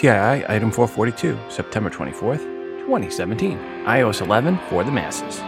[0.00, 2.38] TII Item 442, September 24th,
[2.86, 3.58] 2017.
[3.84, 5.40] iOS 11 for the masses.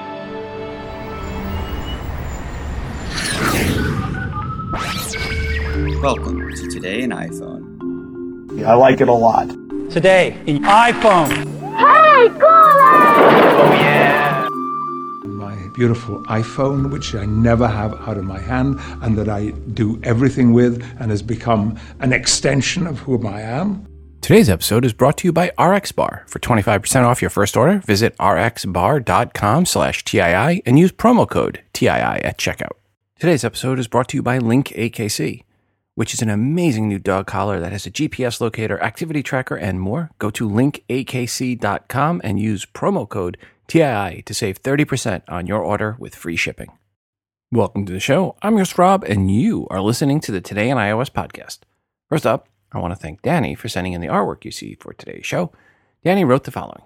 [6.02, 8.62] Welcome to Today in iPhone.
[8.62, 9.48] I like it a lot.
[9.90, 11.30] Today in iPhone.
[11.78, 12.92] Hey, Gora!
[13.56, 14.48] Oh, yeah!
[15.24, 19.98] My beautiful iPhone, which I never have out of my hand and that I do
[20.02, 23.86] everything with and has become an extension of whom I am.
[24.22, 26.28] Today's episode is brought to you by RxBar.
[26.28, 31.88] For 25% off your first order, visit rxbar.com slash TII and use promo code TII
[31.88, 32.76] at checkout.
[33.18, 35.42] Today's episode is brought to you by Link AKC,
[35.96, 39.80] which is an amazing new dog collar that has a GPS locator, activity tracker, and
[39.80, 40.12] more.
[40.20, 46.14] Go to linkakc.com and use promo code TII to save 30% on your order with
[46.14, 46.70] free shipping.
[47.50, 48.36] Welcome to the show.
[48.40, 51.58] I'm your host, Rob, and you are listening to the Today in iOS podcast.
[52.08, 54.92] First up, I want to thank Danny for sending in the artwork you see for
[54.94, 55.52] today's show.
[56.04, 56.82] Danny wrote the following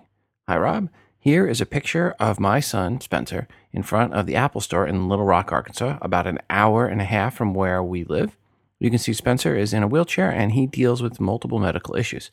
[0.48, 0.88] Hi, Rob.
[1.18, 5.08] Here is a picture of my son, Spencer, in front of the Apple Store in
[5.08, 8.36] Little Rock, Arkansas, about an hour and a half from where we live.
[8.78, 12.30] You can see Spencer is in a wheelchair and he deals with multiple medical issues.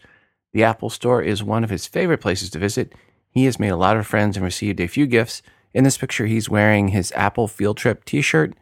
[0.51, 2.93] The Apple Store is one of his favorite places to visit.
[3.31, 5.41] He has made a lot of friends and received a few gifts.
[5.73, 8.53] In this picture, he's wearing his Apple Field Trip t shirt,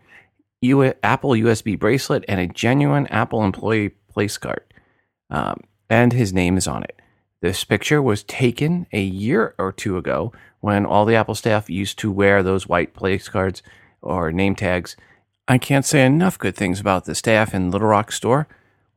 [0.61, 4.63] U- Apple USB bracelet, and a genuine Apple employee place card.
[5.31, 7.01] Um, and his name is on it.
[7.41, 11.97] This picture was taken a year or two ago when all the Apple staff used
[11.99, 13.63] to wear those white place cards
[14.01, 14.95] or name tags.
[15.47, 18.47] I can't say enough good things about the staff in Little Rock store.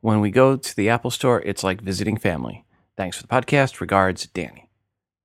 [0.01, 2.65] When we go to the Apple store, it's like visiting family.
[2.95, 3.81] Thanks for the podcast.
[3.81, 4.69] Regards, Danny.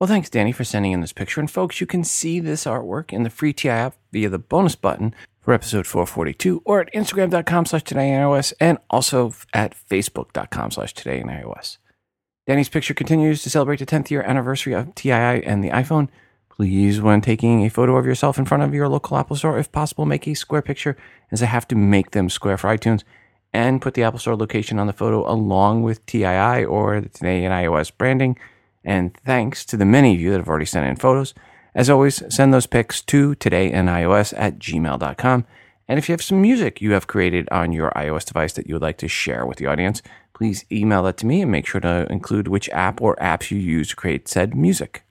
[0.01, 1.41] Well, thanks, Danny, for sending in this picture.
[1.41, 4.75] And folks, you can see this artwork in the free TI app via the bonus
[4.75, 10.71] button for episode 442 or at instagram.com slash today in iOS and also at facebook.com
[10.71, 11.79] slash today in iOS.
[12.47, 16.09] Danny's picture continues to celebrate the 10th year anniversary of TII and the iPhone.
[16.49, 19.73] Please, when taking a photo of yourself in front of your local Apple Store, if
[19.73, 20.97] possible, make a square picture,
[21.31, 23.03] as I have to make them square for iTunes,
[23.53, 27.45] and put the Apple Store location on the photo along with TII or the Today
[27.45, 28.39] in iOS branding.
[28.85, 31.35] And thanks to the many of you that have already sent in photos.
[31.75, 35.47] As always, send those pics to todayios at gmail.com.
[35.89, 38.75] And if you have some music you have created on your iOS device that you
[38.75, 41.81] would like to share with the audience, please email that to me and make sure
[41.81, 45.05] to include which app or apps you use to create said music.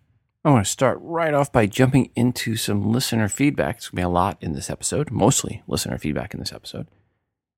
[0.45, 3.77] I want to start right off by jumping into some listener feedback.
[3.77, 6.87] It's going to be a lot in this episode, mostly listener feedback in this episode.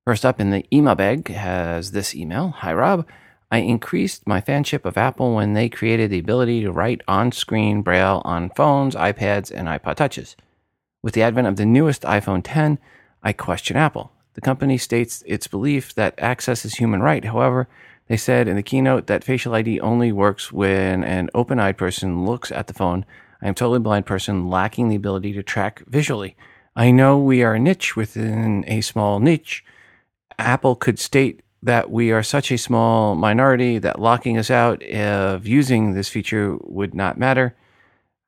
[0.04, 3.06] First up in the email bag has this email Hi, Rob.
[3.52, 7.82] I increased my fanship of Apple when they created the ability to write on screen
[7.82, 10.36] braille on phones, iPads, and iPod Touches.
[11.02, 12.78] With the advent of the newest iPhone 10,
[13.22, 14.10] I question Apple.
[14.32, 17.26] The company states its belief that access is human right.
[17.26, 17.68] However,
[18.08, 22.24] they said in the keynote that facial ID only works when an open eyed person
[22.24, 23.04] looks at the phone.
[23.42, 26.36] I am a totally blind person lacking the ability to track visually.
[26.74, 29.62] I know we are a niche within a small niche.
[30.38, 35.46] Apple could state that we are such a small minority that locking us out of
[35.46, 37.54] using this feature would not matter.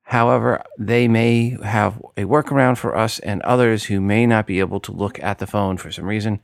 [0.03, 4.79] However, they may have a workaround for us and others who may not be able
[4.81, 6.39] to look at the phone for some reason.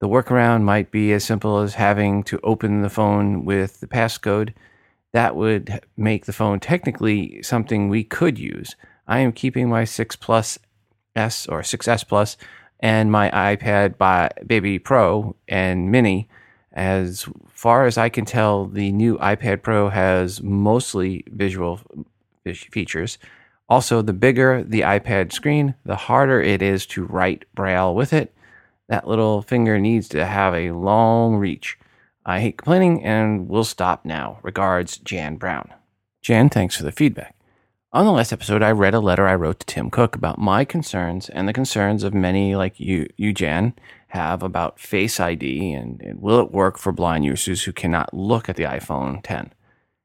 [0.00, 4.52] The workaround might be as simple as having to open the phone with the passcode.
[5.12, 8.76] That would make the phone technically something we could use.
[9.08, 10.58] I am keeping my 6 Plus
[11.16, 12.36] S or 6S Plus
[12.82, 16.28] and my iPad by Baby Pro and Mini.
[16.72, 21.80] As far as I can tell, the new iPad Pro has mostly visual
[22.44, 23.18] features.
[23.68, 28.34] Also, the bigger the iPad screen, the harder it is to write Braille with it.
[28.88, 31.78] That little finger needs to have a long reach.
[32.26, 34.38] I hate complaining and will stop now.
[34.42, 35.72] Regards, Jan Brown.
[36.20, 37.34] Jan, thanks for the feedback.
[37.94, 40.64] On the last episode, I read a letter I wrote to Tim Cook about my
[40.64, 43.74] concerns and the concerns of many like you, you Jan,
[44.08, 48.48] have about Face ID and, and will it work for blind users who cannot look
[48.48, 49.52] at the iPhone 10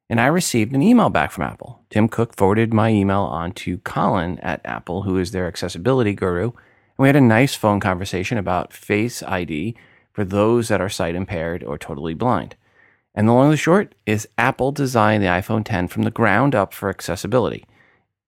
[0.09, 1.81] and I received an email back from Apple.
[1.89, 6.43] Tim Cook forwarded my email on to Colin at Apple, who is their accessibility guru.
[6.43, 6.53] And
[6.97, 9.75] we had a nice phone conversation about Face ID
[10.11, 12.55] for those that are sight impaired or totally blind.
[13.15, 16.53] And the long and the short is Apple designed the iPhone 10 from the ground
[16.53, 17.65] up for accessibility.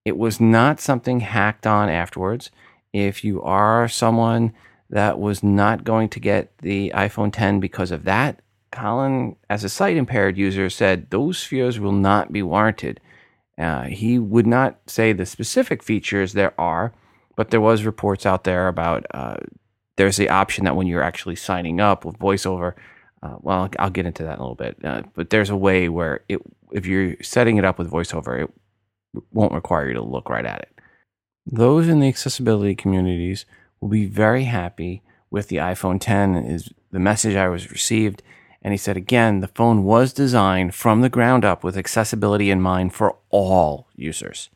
[0.06, 2.52] It was not something hacked on afterwards.
[2.94, 4.54] If you are someone
[4.90, 8.42] that was not going to get the iPhone 10 because of that,
[8.72, 13.00] Colin, as a sight impaired user, said those fears will not be warranted.
[13.58, 16.94] Uh, he would not say the specific features there are,
[17.36, 19.38] but there was reports out there about uh,
[19.98, 22.74] there's the option that when you're actually signing up with VoiceOver,
[23.22, 24.78] Uh, well, I'll get into that in a little bit.
[24.84, 26.40] Uh, but there's a way where it,
[26.72, 28.50] if you're setting it up with VoiceOver, it
[29.32, 30.80] won't require you to look right at it.
[31.46, 33.46] Those in the accessibility communities
[33.80, 35.02] will be very happy
[35.32, 38.22] with the iPhone 10 is the message I was received.
[38.62, 42.62] And he said again, the phone was designed from the ground up with accessibility in
[42.62, 44.50] mind for all users.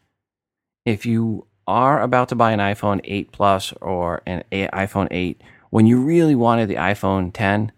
[0.85, 5.87] If you are about to buy an iPhone 8 Plus or an iPhone 8, when
[5.87, 7.71] you really wanted the iPhone 10,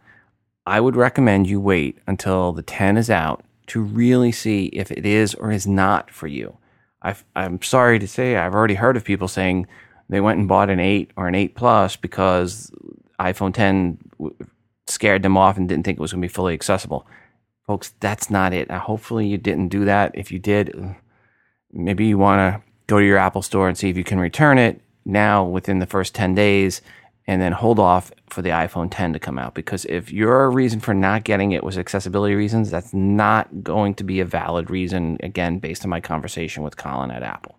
[0.66, 5.06] I would recommend you wait until the 10 is out to really see if it
[5.06, 6.58] is or is not for you.
[7.06, 7.16] I
[7.46, 9.68] am sorry to say, I've already heard of people saying
[10.10, 12.72] they went and bought an 8 or an 8 Plus because
[13.20, 13.98] iPhone 10
[14.88, 17.08] scared them off and didn't think it was going to be fully accessible.
[17.66, 18.70] Folks, that's not it.
[18.70, 20.12] Now, hopefully, you didn't do that.
[20.14, 20.96] If you did,
[21.72, 24.58] maybe you want to go to your Apple store and see if you can return
[24.58, 26.82] it now within the first 10 days
[27.28, 29.56] and then hold off for the iPhone 10 to come out.
[29.56, 34.04] Because if your reason for not getting it was accessibility reasons, that's not going to
[34.04, 37.58] be a valid reason, again, based on my conversation with Colin at Apple.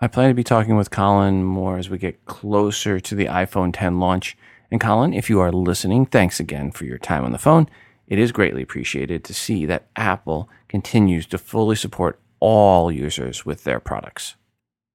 [0.00, 3.72] I plan to be talking with Colin more as we get closer to the iPhone
[3.74, 4.36] 10 launch.
[4.70, 7.68] And Colin, if you are listening, thanks again for your time on the phone.
[8.06, 13.64] It is greatly appreciated to see that Apple continues to fully support all users with
[13.64, 14.36] their products.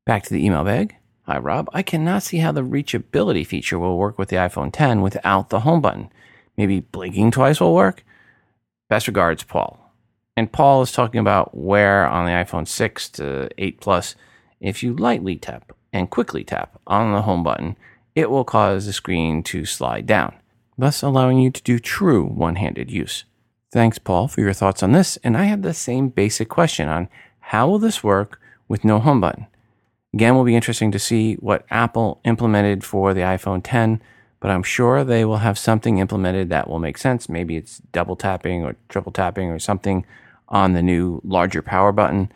[0.05, 0.95] Back to the email bag.
[1.25, 1.69] Hi, Rob.
[1.71, 5.61] I cannot see how the reachability feature will work with the iPhone 10 without the
[5.61, 6.09] home button.
[6.57, 8.03] Maybe blinking twice will work?
[8.89, 9.93] Best regards, Paul.
[10.35, 14.15] And Paul is talking about where on the iPhone 6 to 8 Plus,
[14.59, 17.77] if you lightly tap and quickly tap on the home button,
[18.15, 20.35] it will cause the screen to slide down,
[20.77, 23.23] thus allowing you to do true one handed use.
[23.71, 25.17] Thanks, Paul, for your thoughts on this.
[25.23, 27.07] And I have the same basic question on
[27.39, 29.47] how will this work with no home button?
[30.13, 33.99] Again, will be interesting to see what Apple implemented for the iPhone 10,
[34.39, 37.27] but I'm sure they will have something implemented that will make sense.
[37.27, 40.05] Maybe it's double tapping or triple tapping or something
[40.47, 42.31] on the new larger power button,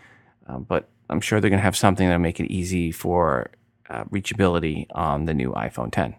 [0.47, 3.51] uh, but I'm sure they're going to have something that'll make it easy for
[3.89, 6.15] uh, reachability on the new iPhone 10.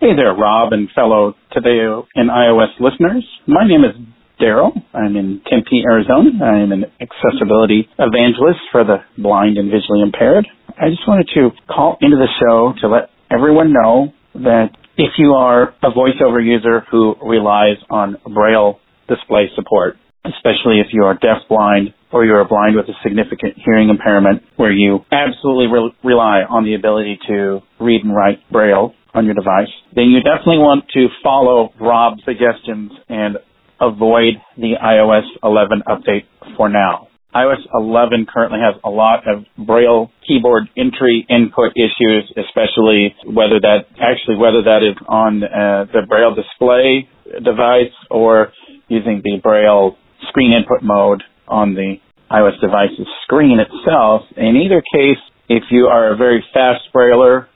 [0.00, 1.78] Hey there, Rob and fellow Today
[2.16, 3.24] in iOS listeners.
[3.46, 3.94] My name is
[4.40, 4.72] Daryl.
[4.92, 6.30] I'm in Tempe, Arizona.
[6.42, 10.48] I'm an accessibility evangelist for the blind and visually impaired.
[10.78, 15.32] I just wanted to call into the show to let everyone know that if you
[15.32, 18.78] are a voiceover user who relies on Braille
[19.08, 23.88] display support, especially if you are deafblind or you are blind with a significant hearing
[23.88, 29.24] impairment where you absolutely re- rely on the ability to read and write Braille on
[29.24, 33.36] your device, then you definitely want to follow Rob's suggestions and
[33.80, 36.24] avoid the iOS 11 update
[36.56, 43.14] for now iOS 11 currently has a lot of Braille keyboard entry input issues, especially
[43.24, 47.08] whether that actually whether that is on uh, the Braille display
[47.42, 48.52] device or
[48.88, 49.96] using the Braille
[50.28, 51.96] screen input mode on the
[52.30, 54.22] iOS device's screen itself.
[54.36, 57.46] In either case, if you are a very fast Brailler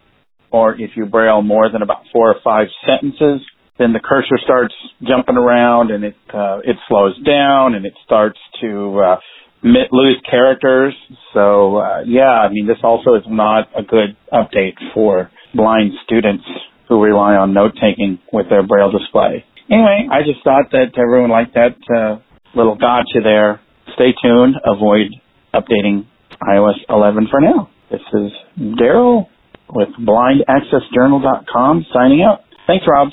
[0.50, 3.46] or if you Braille more than about four or five sentences,
[3.78, 4.75] then the cursor starts
[5.06, 9.17] jumping around and it uh, it slows down and it starts to uh,
[9.66, 10.94] lose characters.
[11.32, 16.44] So uh, yeah, I mean this also is not a good update for blind students
[16.88, 19.44] who rely on note taking with their braille display.
[19.70, 22.20] Anyway, I just thought that everyone liked that uh,
[22.54, 23.60] little gotcha there.
[23.94, 24.54] Stay tuned.
[24.64, 25.11] Avoid
[25.52, 26.06] updating
[26.42, 27.68] iOS 11 for now.
[27.90, 29.26] This is Daryl
[29.70, 32.44] with BlindAccessJournal.com signing out.
[32.66, 33.08] Thanks, Rob.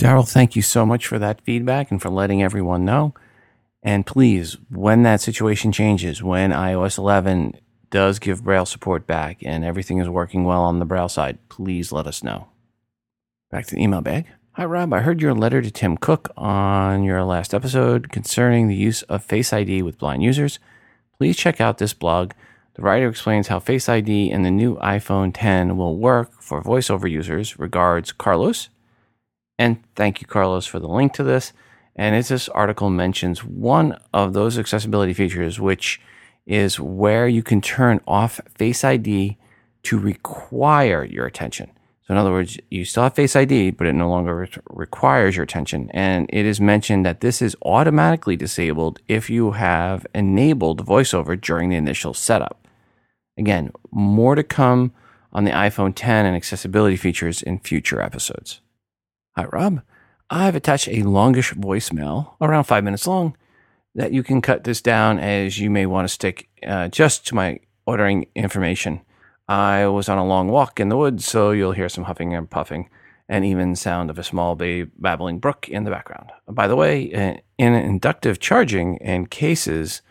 [0.00, 3.14] Daryl, thank you so much for that feedback and for letting everyone know.
[3.82, 7.54] And please, when that situation changes, when iOS 11
[7.90, 11.90] does give Braille support back and everything is working well on the Braille side, please
[11.90, 12.48] let us know.
[13.50, 14.26] Back to the email bag.
[14.52, 14.92] Hi, Rob.
[14.92, 19.24] I heard your letter to Tim Cook on your last episode concerning the use of
[19.24, 20.58] Face ID with blind users.
[21.16, 22.32] Please check out this blog.
[22.74, 27.10] The writer explains how Face ID and the new iPhone 10 will work for voiceover
[27.10, 27.58] users.
[27.58, 28.68] Regards, Carlos.
[29.58, 31.52] And thank you, Carlos, for the link to this.
[32.00, 36.00] And as this article mentions, one of those accessibility features, which
[36.46, 39.36] is where you can turn off Face ID
[39.82, 41.70] to require your attention.
[42.00, 45.36] So, in other words, you still have Face ID, but it no longer re- requires
[45.36, 45.90] your attention.
[45.92, 51.68] And it is mentioned that this is automatically disabled if you have enabled VoiceOver during
[51.68, 52.66] the initial setup.
[53.36, 54.94] Again, more to come
[55.34, 58.62] on the iPhone 10 and accessibility features in future episodes.
[59.36, 59.82] Hi, Rob.
[60.30, 63.36] I've attached a longish voicemail, around five minutes long,
[63.96, 67.34] that you can cut this down as you may want to stick uh, just to
[67.34, 69.00] my ordering information.
[69.48, 72.48] I was on a long walk in the woods, so you'll hear some huffing and
[72.48, 72.88] puffing.
[73.28, 76.30] and even sound of a small babbling brook in the background.
[76.48, 77.02] By the way,
[77.58, 80.02] in inductive charging and cases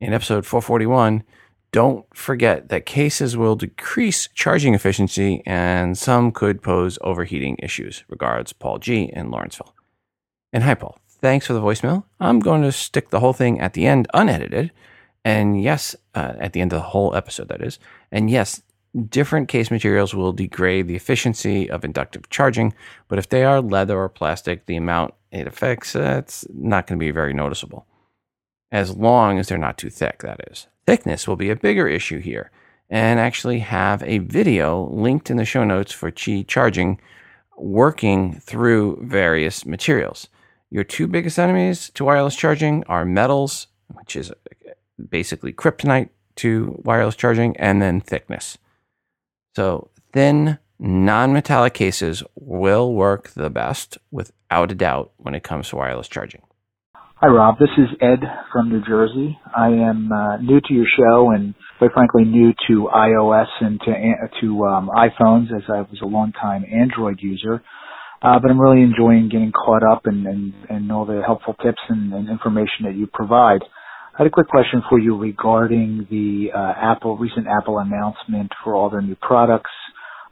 [0.00, 1.24] in episode 441,
[1.70, 8.04] don't forget that cases will decrease charging efficiency and some could pose overheating issues.
[8.08, 9.10] Regards, Paul G.
[9.12, 9.74] in Lawrenceville.
[10.52, 10.98] And hi, Paul.
[11.08, 12.04] Thanks for the voicemail.
[12.20, 14.70] I'm going to stick the whole thing at the end unedited.
[15.24, 17.78] And yes, uh, at the end of the whole episode, that is.
[18.10, 18.62] And yes,
[19.08, 22.72] different case materials will degrade the efficiency of inductive charging,
[23.08, 26.98] but if they are leather or plastic, the amount it affects, uh, it's not going
[26.98, 27.86] to be very noticeable.
[28.70, 30.66] As long as they're not too thick, that is.
[30.88, 32.50] Thickness will be a bigger issue here,
[32.88, 36.98] and actually have a video linked in the show notes for Qi charging
[37.58, 40.28] working through various materials.
[40.70, 44.32] Your two biggest enemies to wireless charging are metals, which is
[45.10, 48.56] basically kryptonite to wireless charging, and then thickness.
[49.54, 55.76] So thin, non-metallic cases will work the best without a doubt when it comes to
[55.76, 56.40] wireless charging.
[57.20, 57.58] Hi, Rob.
[57.58, 58.20] This is Ed
[58.52, 59.40] from New Jersey.
[59.50, 63.92] I am uh, new to your show and, quite frankly, new to iOS and to
[64.40, 67.60] to um, iPhones, as I was a long-time Android user.
[68.22, 71.82] Uh, but I'm really enjoying getting caught up and, and, and all the helpful tips
[71.88, 73.62] and, and information that you provide.
[74.14, 78.76] I had a quick question for you regarding the uh, Apple recent Apple announcement for
[78.76, 79.72] all their new products.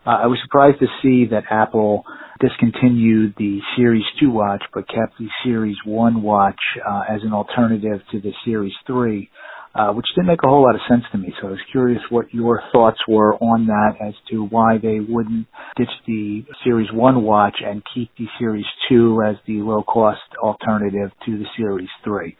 [0.07, 2.05] Uh, I was surprised to see that Apple
[2.41, 8.01] discontinued the Series 2 watch but kept the Series 1 watch uh, as an alternative
[8.13, 9.31] to the Series 3,
[9.75, 11.33] uh, which didn't make a whole lot of sense to me.
[11.41, 15.47] So I was curious what your thoughts were on that as to why they wouldn't
[15.77, 21.11] ditch the Series 1 watch and keep the Series 2 as the low cost alternative
[21.27, 22.37] to the Series 3.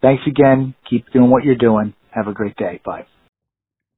[0.00, 0.74] Thanks again.
[0.88, 1.94] Keep doing what you're doing.
[2.10, 2.80] Have a great day.
[2.84, 3.06] Bye.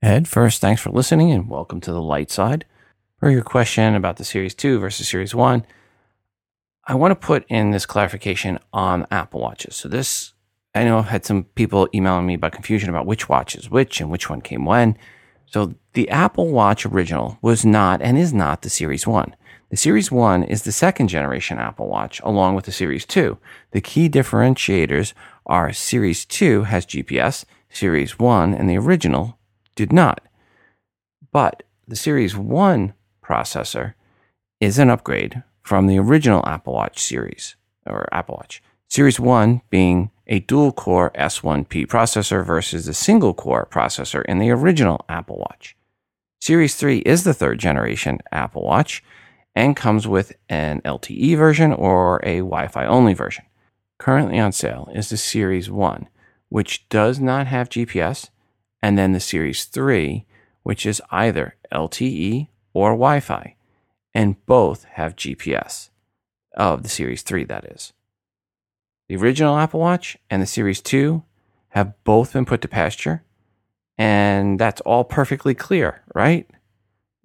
[0.02, 2.64] Ed, first, thanks for listening and welcome to the light side.
[3.20, 5.66] For your question about the Series 2 versus Series 1,
[6.86, 9.76] I want to put in this clarification on Apple Watches.
[9.76, 10.32] So, this,
[10.74, 14.00] I know I've had some people emailing me about confusion about which watch is which
[14.00, 14.96] and which one came when.
[15.44, 19.36] So, the Apple Watch original was not and is not the Series 1.
[19.68, 23.36] The Series 1 is the second generation Apple Watch, along with the Series 2.
[23.72, 25.12] The key differentiators
[25.44, 29.38] are Series 2 has GPS, Series 1 and the original
[29.74, 30.22] did not.
[31.30, 32.94] But the Series 1
[33.30, 33.94] processor
[34.60, 37.56] is an upgrade from the original Apple Watch series,
[37.86, 38.62] or Apple Watch.
[38.88, 44.50] Series 1 being a dual core S1P processor versus the single core processor in the
[44.50, 45.76] original Apple Watch.
[46.40, 49.04] Series 3 is the third generation Apple Watch
[49.54, 53.44] and comes with an LTE version or a Wi Fi only version
[54.00, 56.08] currently on sale is the Series 1,
[56.48, 58.30] which does not have GPS,
[58.82, 60.24] and then the Series 3,
[60.62, 63.56] which is either LTE or Wi Fi,
[64.14, 65.90] and both have GPS.
[66.54, 67.92] Of the Series 3, that is.
[69.08, 71.22] The original Apple Watch and the Series 2
[71.70, 73.22] have both been put to pasture,
[73.96, 76.50] and that's all perfectly clear, right?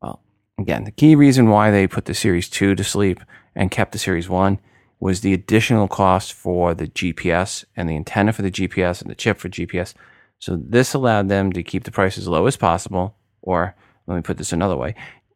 [0.02, 0.22] Well,
[0.60, 3.20] again, the key reason why they put the Series 2 to sleep
[3.56, 4.60] and kept the Series 1
[5.00, 9.16] was the additional cost for the GPS and the antenna for the GPS and the
[9.16, 9.94] chip for GPS.
[10.40, 13.76] So this allowed them to keep the price as low as possible, or
[14.06, 14.96] let me put this another way.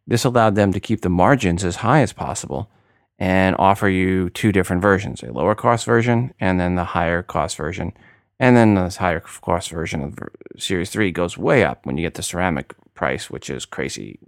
[0.10, 2.72] This allowed them to keep the margins as high as possible
[3.20, 7.56] and offer you two different versions, a lower cost version and then the higher cost
[7.56, 7.94] version.
[8.40, 10.18] And then this higher cost version of
[10.58, 14.20] Series 3 goes way up when you get the ceramic price, which is crazy.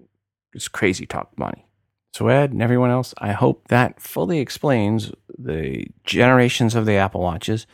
[0.54, 1.66] It's crazy talk money.
[2.14, 7.22] So, Ed and everyone else, I hope that fully explains the generations of the Apple
[7.22, 7.66] Watches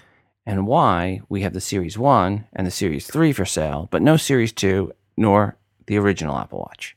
[0.46, 4.16] and why we have the Series 1 and the Series 3 for sale, but no
[4.16, 6.97] Series 2 nor the original Apple Watch.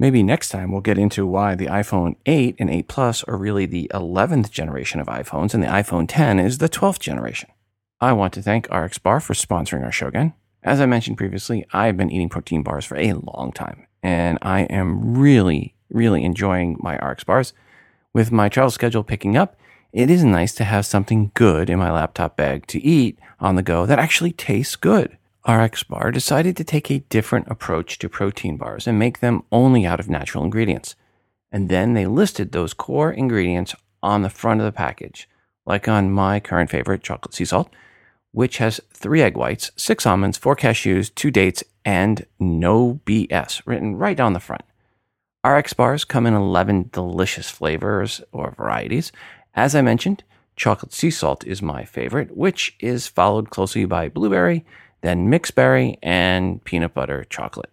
[0.00, 3.66] Maybe next time we'll get into why the iPhone 8 and 8 Plus are really
[3.66, 7.50] the 11th generation of iPhones and the iPhone 10 is the 12th generation.
[8.00, 10.32] I want to thank RxBar for sponsoring our show again.
[10.62, 14.62] As I mentioned previously, I've been eating protein bars for a long time, and I
[14.62, 17.52] am really really enjoying my RX bars.
[18.14, 19.56] With my travel schedule picking up,
[19.92, 23.62] it is nice to have something good in my laptop bag to eat on the
[23.62, 25.18] go that actually tastes good.
[25.48, 29.86] RX Bar decided to take a different approach to protein bars and make them only
[29.86, 30.94] out of natural ingredients.
[31.50, 35.28] And then they listed those core ingredients on the front of the package,
[35.64, 37.70] like on my current favorite, chocolate sea salt,
[38.32, 43.96] which has three egg whites, six almonds, four cashews, two dates, and no BS written
[43.96, 44.62] right on the front.
[45.44, 49.10] RX bars come in 11 delicious flavors or varieties.
[49.54, 50.22] As I mentioned,
[50.54, 54.66] chocolate sea salt is my favorite, which is followed closely by blueberry,
[55.02, 57.70] then mixed berry, and peanut butter chocolate.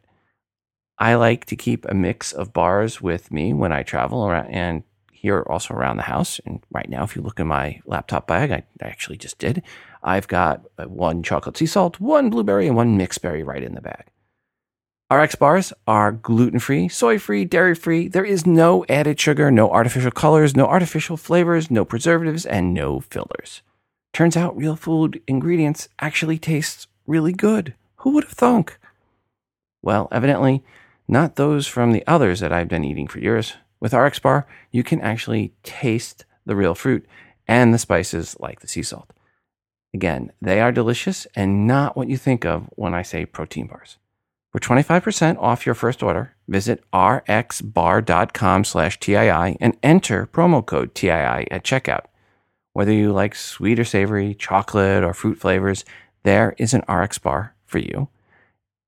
[1.00, 4.84] I like to keep a mix of bars with me when I travel around, and
[5.12, 6.40] here also around the house.
[6.46, 9.62] And right now, if you look in my laptop bag, I, I actually just did.
[10.04, 13.76] I've got uh, one chocolate sea salt, one blueberry, and one mixed berry right in
[13.76, 14.06] the bag.
[15.12, 18.10] RX bars are gluten free, soy free, dairy free.
[18.10, 23.00] There is no added sugar, no artificial colors, no artificial flavors, no preservatives, and no
[23.00, 23.62] fillers.
[24.14, 27.74] Turns out real food ingredients actually taste really good.
[27.98, 28.78] Who would have thunk?
[29.82, 30.64] Well, evidently,
[31.08, 33.54] not those from the others that I've been eating for years.
[33.80, 37.06] With RX Bar, you can actually taste the real fruit
[37.48, 39.12] and the spices like the sea salt.
[39.94, 43.98] Again, they are delicious and not what you think of when I say protein bars.
[44.52, 51.12] For 25% off your first order, visit rxbar.com slash TII and enter promo code TII
[51.12, 52.06] at checkout.
[52.74, 55.84] Whether you like sweet or savory, chocolate or fruit flavors,
[56.28, 58.10] there is an RX bar for you.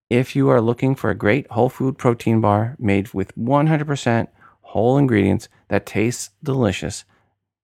[0.10, 4.28] If you are looking for a great whole food protein bar made with 100%
[4.60, 7.06] whole ingredients that tastes delicious,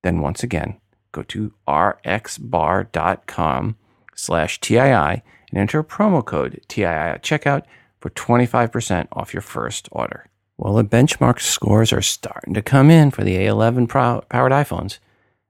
[0.02, 0.80] then once again,
[1.12, 3.76] go to rxbar.com
[4.16, 5.22] slash TII and
[5.54, 7.64] enter promo code TII at checkout
[8.00, 10.30] for 25% off your first order.
[10.58, 15.00] Well, the benchmark scores are starting to come in for the A11 powered iPhones.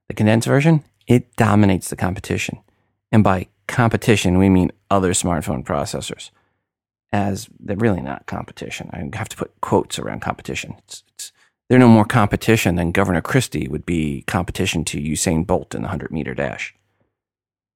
[0.08, 2.58] The condensed version, it dominates the competition.
[3.12, 6.30] And by competition, we mean other smartphone processors,
[7.12, 8.90] as they're really not competition.
[8.92, 10.76] I have to put quotes around competition.
[10.78, 11.32] It's, it's,
[11.68, 15.86] they're no more competition than Governor Christie would be competition to Usain Bolt in the
[15.86, 16.74] 100 meter dash.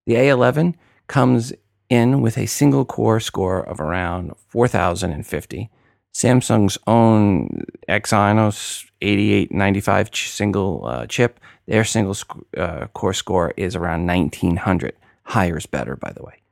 [0.06, 0.74] The A11
[1.08, 1.52] comes
[1.88, 5.70] in with a single core score of around 4050.
[6.14, 12.16] Samsung's own Exynos 8895 single uh, chip, their single
[12.56, 14.94] uh, core score is around 1900.
[15.30, 16.42] Higher is better, by the way.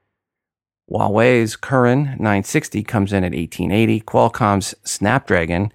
[0.89, 4.03] Huawei's Kirin 960 comes in at 1880.
[4.03, 5.73] Qualcomm's Snapdragon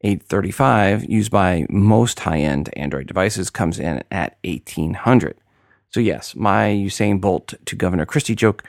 [0.00, 5.36] 835, used by most high end Android devices, comes in at 1800.
[5.90, 8.64] So, yes, my Usain Bolt to Governor Christie joke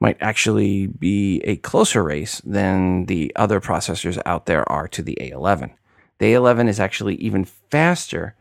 [0.00, 5.18] might actually be a closer race than the other processors out there are to the
[5.20, 5.72] A11.
[6.20, 8.34] The A11 is actually even faster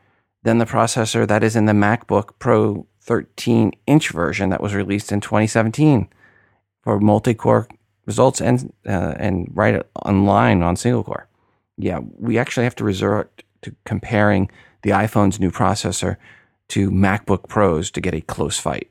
[0.43, 5.11] than the processor that is in the MacBook Pro 13 inch version that was released
[5.11, 6.07] in 2017
[6.81, 7.67] for multi-core
[8.05, 11.27] results and uh, and right online on single core.
[11.77, 14.49] Yeah, we actually have to resort to comparing
[14.83, 16.17] the iPhone's new processor
[16.69, 18.89] to MacBook Pros to get a close fight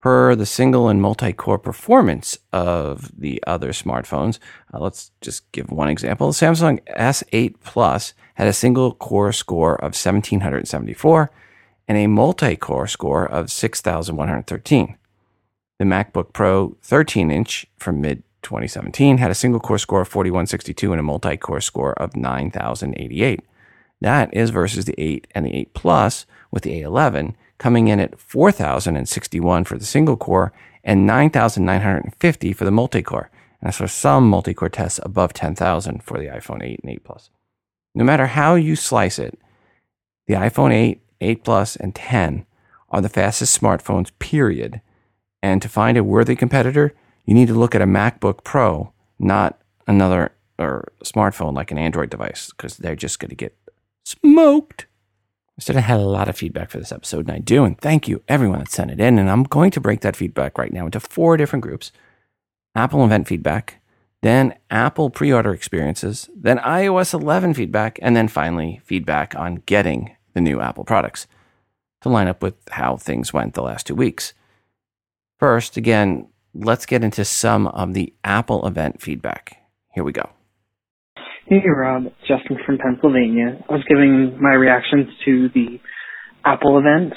[0.00, 4.38] per the single and multi-core performance of the other smartphones.
[4.72, 6.28] Uh, let's just give one example.
[6.28, 11.30] The Samsung S8 Plus had a single core score of 1774
[11.90, 14.96] and a multi-core score of 6113.
[15.80, 20.92] The MacBook Pro 13 inch from mid 2017 had a single core score of 4162
[20.92, 23.40] and a multi core score of 9088.
[24.00, 28.20] That is versus the 8 and the 8 Plus with the A11 coming in at
[28.20, 30.52] 4,061 for the single core
[30.84, 33.30] and 9,950 for the multi core.
[33.60, 37.02] And I saw some multi core tests above 10,000 for the iPhone 8 and 8
[37.02, 37.30] Plus.
[37.96, 39.36] No matter how you slice it,
[40.28, 42.46] the iPhone 8, 8 Plus, and 10
[42.90, 44.80] are the fastest smartphones, period.
[45.42, 49.60] And to find a worthy competitor, you need to look at a MacBook Pro, not
[49.86, 53.56] another or smartphone like an Android device, because they're just going to get
[54.04, 54.86] smoked.
[55.58, 57.64] I said I had a lot of feedback for this episode, and I do.
[57.64, 59.18] And thank you, everyone that sent it in.
[59.18, 61.92] And I'm going to break that feedback right now into four different groups
[62.74, 63.80] Apple event feedback,
[64.22, 70.14] then Apple pre order experiences, then iOS 11 feedback, and then finally feedback on getting
[70.34, 71.26] the new Apple products
[72.02, 74.34] to line up with how things went the last two weeks.
[75.38, 79.56] First, again, let's get into some of the Apple event feedback.
[79.92, 80.30] Here we go.
[81.46, 83.58] Hey Rob, Justin from Pennsylvania.
[83.68, 85.80] I was giving my reactions to the
[86.44, 87.12] Apple event.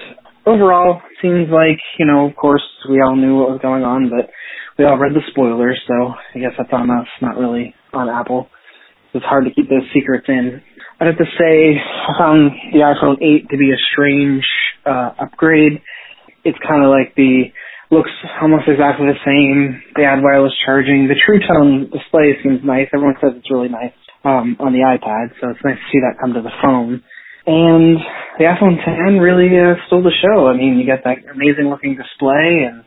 [0.45, 4.31] Overall, seems like, you know, of course, we all knew what was going on, but
[4.77, 8.49] we all read the spoilers, so I guess that's on us, not really on Apple.
[9.13, 10.61] It's hard to keep those secrets in.
[10.99, 14.45] I'd have to say, I found the iPhone 8 to be a strange
[14.85, 15.81] uh, upgrade.
[16.43, 17.51] It's kind of like the
[17.91, 19.81] looks almost exactly the same.
[19.95, 21.07] They add wireless charging.
[21.07, 22.87] The True Tone display seems nice.
[22.93, 23.93] Everyone says it's really nice
[24.25, 27.03] um, on the iPad, so it's nice to see that come to the phone.
[27.45, 27.99] And
[28.39, 30.47] the iPhone 10 really uh, stole the show.
[30.47, 32.83] I mean, you got that amazing looking display and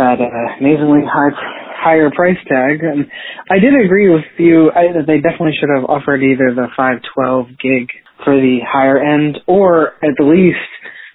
[0.00, 1.36] that uh, amazingly high
[1.76, 2.80] higher price tag.
[2.80, 3.06] And
[3.48, 7.88] I did agree with you that they definitely should have offered either the 512 gig
[8.24, 10.60] for the higher end, or at least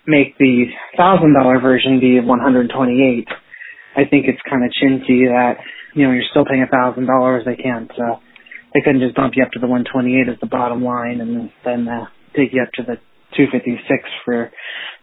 [0.08, 0.66] make the
[0.98, 3.28] thousand dollar version be 128.
[3.98, 5.58] I think it's kind of chintzy that
[5.94, 7.46] you know you're still paying a thousand dollars.
[7.46, 7.90] They can't.
[7.92, 8.22] Uh,
[8.74, 11.88] they couldn't just bump you up to the 128 as the bottom line and then
[11.88, 13.00] uh, take you up to the
[13.40, 13.80] 256
[14.26, 14.52] for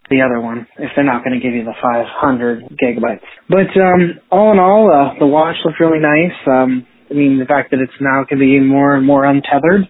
[0.09, 3.23] the other one if they're not going to give you the 500 gigabytes.
[3.49, 6.35] But um, all in all, uh, the watch looked really nice.
[6.47, 9.87] Um, I mean, the fact that it's now to be more and more untethered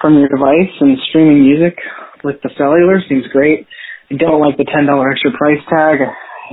[0.00, 1.78] from your device and streaming music
[2.24, 3.66] with the cellular seems great.
[4.10, 5.98] I don't like the $10 extra price tag.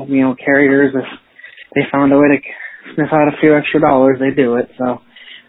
[0.07, 1.05] You know, carriers, if
[1.75, 2.39] they found a way to
[2.95, 4.69] sniff out a few extra dollars, they do it.
[4.77, 5.01] So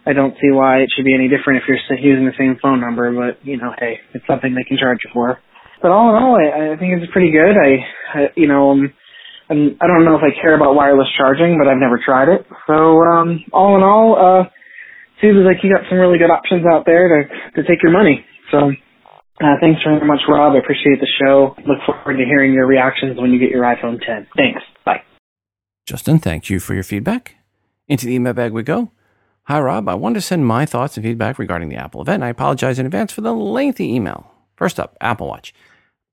[0.06, 2.80] I don't see why it should be any different if you're using the same phone
[2.80, 3.12] number.
[3.12, 5.38] But you know, hey, it's something they can charge you for.
[5.82, 7.56] But all in all, I, I think it's pretty good.
[7.56, 7.80] I,
[8.12, 8.92] I you know, um,
[9.48, 12.46] I'm, I don't know if I care about wireless charging, but I've never tried it.
[12.66, 14.44] So um, all in all, uh,
[15.20, 18.24] seems like you got some really good options out there to to take your money.
[18.50, 18.72] So.
[19.42, 20.52] Uh, thanks very much, Rob.
[20.52, 21.56] I appreciate the show.
[21.66, 24.26] Look forward to hearing your reactions when you get your iPhone 10.
[24.36, 24.60] Thanks.
[24.84, 25.00] Bye.
[25.86, 27.36] Justin, thank you for your feedback.
[27.88, 28.90] Into the email bag we go.
[29.44, 29.88] Hi, Rob.
[29.88, 32.22] I wanted to send my thoughts and feedback regarding the Apple event.
[32.22, 34.30] I apologize in advance for the lengthy email.
[34.56, 35.54] First up, Apple Watch.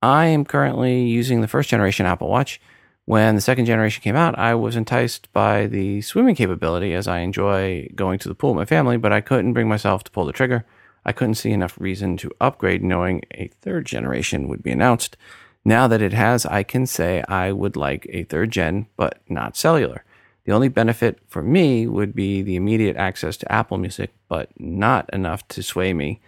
[0.01, 2.62] I am currently using the first generation Apple Watch.
[3.05, 7.19] When the second generation came out, I was enticed by the swimming capability as I
[7.19, 10.25] enjoy going to the pool with my family, but I couldn't bring myself to pull
[10.25, 10.65] the trigger.
[11.03, 15.17] I couldn't see enough reason to upgrade knowing a third generation would be announced.
[15.65, 19.57] Now that it has, I can say I would like a third gen, but not
[19.57, 20.03] cellular.
[20.43, 25.10] The only benefit for me would be the immediate access to Apple Music, but not
[25.12, 26.21] enough to sway me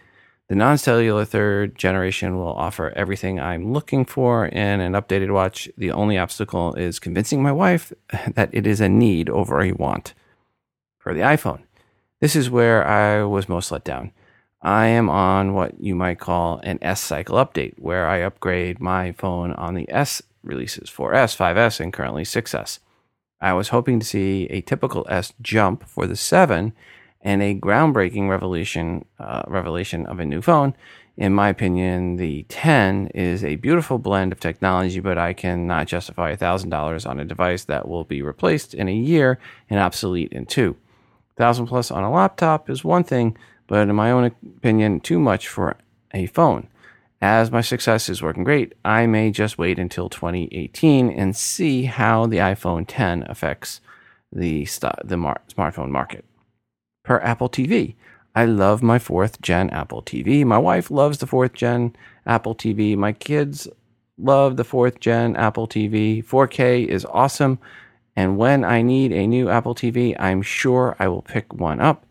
[0.49, 5.69] the non cellular third generation will offer everything I'm looking for in an updated watch.
[5.77, 7.93] The only obstacle is convincing my wife
[8.33, 10.15] that it is a need over a want.
[10.97, 11.61] For the iPhone,
[12.19, 14.11] this is where I was most let down.
[14.61, 19.13] I am on what you might call an S cycle update, where I upgrade my
[19.13, 22.79] phone on the S releases 4S, 5S, and currently 6S.
[23.39, 26.73] I was hoping to see a typical S jump for the 7
[27.21, 30.73] and a groundbreaking revelation uh, revelation of a new phone.
[31.17, 36.33] In my opinion, the 10 is a beautiful blend of technology, but I cannot justify
[36.33, 39.37] $1,000 on a device that will be replaced in a year
[39.69, 40.77] and obsolete in two.
[41.35, 45.49] 1000 plus on a laptop is one thing, but in my own opinion, too much
[45.49, 45.75] for
[46.13, 46.69] a phone.
[47.21, 52.27] As my 6S is working great, I may just wait until 2018 and see how
[52.27, 53.81] the iPhone 10 affects
[54.31, 56.23] the, st- the mar- smartphone market
[57.09, 57.95] per Apple TV.
[58.35, 60.45] I love my fourth gen Apple TV.
[60.45, 61.95] My wife loves the fourth gen
[62.27, 62.95] Apple TV.
[62.95, 63.67] My kids
[64.19, 66.23] love the fourth gen Apple TV.
[66.23, 67.57] 4K is awesome.
[68.15, 72.05] And when I need a new Apple TV, I'm sure I will pick one up.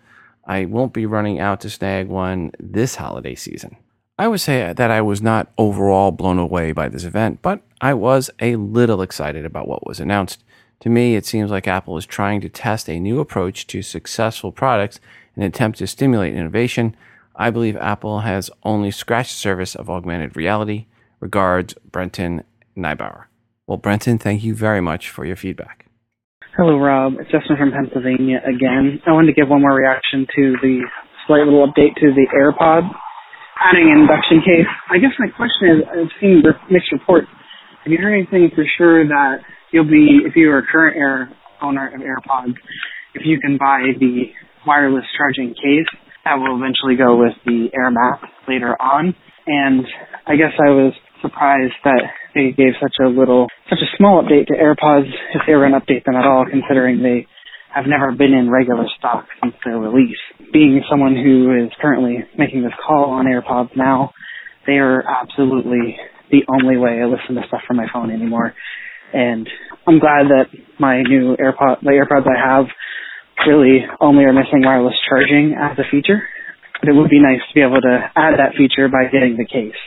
[0.44, 3.76] I won't be running out to snag one this holiday season.
[4.18, 7.94] I would say that I was not overall blown away by this event, but I
[7.94, 10.42] was a little excited about what was announced.
[10.80, 14.52] To me, it seems like Apple is trying to test a new approach to successful
[14.52, 15.00] products
[15.34, 16.94] in an attempt to stimulate innovation.
[17.34, 20.86] I believe Apple has only scratched the surface of augmented reality.
[21.18, 22.44] Regards, Brenton
[22.76, 23.24] Neibauer.
[23.66, 25.86] Well, Brenton, thank you very much for your feedback.
[26.56, 27.14] Hello, Rob.
[27.18, 29.02] It's Justin from Pennsylvania again.
[29.06, 30.82] I wanted to give one more reaction to the
[31.26, 32.86] slight little update to the AirPod,
[33.58, 34.70] adding an induction case.
[34.90, 37.26] I guess my question is, I've seen mixed reports.
[37.82, 41.30] Have you heard anything for sure that you'll be, if you are a current Air
[41.62, 42.54] owner of AirPods,
[43.14, 44.30] if you can buy the
[44.66, 45.88] wireless charging case,
[46.24, 49.14] that will eventually go with the AirMap later on.
[49.46, 49.86] And
[50.26, 52.02] I guess I was surprised that
[52.34, 55.80] they gave such a little, such a small update to AirPods if they were going
[55.80, 57.26] update them at all, considering they
[57.74, 60.18] have never been in regular stock since their release.
[60.52, 64.12] Being someone who is currently making this call on AirPods now,
[64.66, 65.96] they are absolutely
[66.30, 68.54] the only way I listen to stuff from my phone anymore.
[69.12, 69.48] And
[69.86, 70.46] I'm glad that
[70.78, 72.66] my new AirPod, the AirPods I have,
[73.46, 76.22] really only are missing wireless charging as a feature.
[76.80, 79.46] But it would be nice to be able to add that feature by getting the
[79.46, 79.78] case.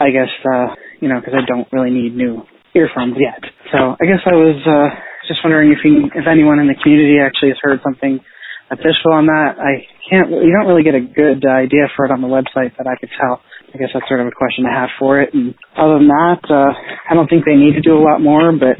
[0.00, 2.42] I guess, uh, you know, because I don't really need new
[2.74, 3.38] earphones yet.
[3.70, 4.90] So I guess I was uh,
[5.28, 8.18] just wondering if you, if anyone in the community actually has heard something
[8.72, 9.60] official on that.
[9.60, 10.30] I can't.
[10.30, 13.10] You don't really get a good idea for it on the website that I could
[13.20, 13.44] tell.
[13.74, 15.32] I guess that's sort of a question I have for it.
[15.32, 16.72] And other than that, uh,
[17.08, 18.76] I don't think they need to do a lot more, but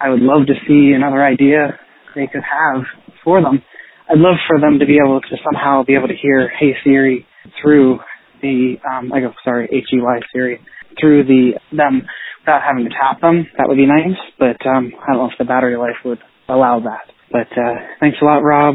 [0.00, 1.78] I would love to see another idea
[2.14, 2.82] they could have
[3.22, 3.62] for them.
[4.10, 7.24] I'd love for them to be able to somehow be able to hear Hey Siri
[7.62, 8.00] through
[8.42, 10.60] the, um, like, sorry, H-E-Y Siri,
[11.00, 12.02] through the, them
[12.42, 13.46] without having to tap them.
[13.56, 16.80] That would be nice, but, um, I don't know if the battery life would allow
[16.80, 17.06] that.
[17.30, 18.74] But, uh, thanks a lot, Rob.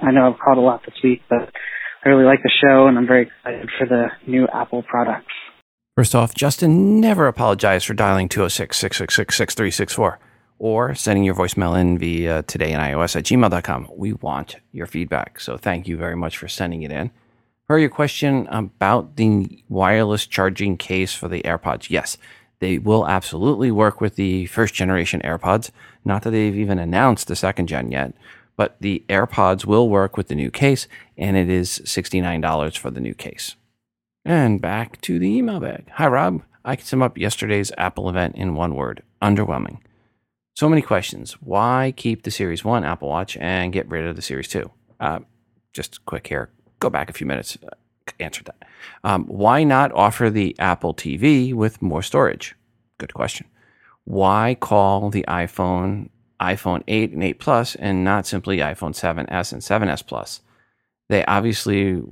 [0.00, 1.50] I know I've called a lot this week, but
[2.04, 5.32] I really like the show, and I'm very excited for the new Apple products.
[5.96, 10.20] First off, Justin never apologized for dialing 206 666 6364
[10.60, 13.88] or sending your voicemail in via today in iOS at gmail.com.
[13.96, 15.40] We want your feedback.
[15.40, 17.10] So thank you very much for sending it in.
[17.66, 22.16] For your question about the wireless charging case for the AirPods, yes,
[22.60, 25.70] They will absolutely work with the first generation AirPods.
[26.04, 28.14] Not that they've even announced the second gen yet,
[28.58, 33.00] but the AirPods will work with the new case, and it is $69 for the
[33.00, 33.54] new case.
[34.24, 35.88] And back to the email bag.
[35.94, 36.42] Hi, Rob.
[36.64, 39.78] I can sum up yesterday's Apple event in one word underwhelming.
[40.56, 41.34] So many questions.
[41.34, 44.68] Why keep the Series 1 Apple Watch and get rid of the Series 2?
[44.98, 45.20] Uh,
[45.72, 46.50] just quick here.
[46.80, 47.56] Go back a few minutes.
[47.62, 47.70] Uh,
[48.18, 48.64] answer that.
[49.04, 52.56] Um, why not offer the Apple TV with more storage?
[52.98, 53.46] Good question.
[54.02, 56.08] Why call the iPhone
[56.40, 60.40] iPhone 8 and 8 Plus and not simply iPhone 7s and 7s Plus?
[61.08, 62.02] They obviously,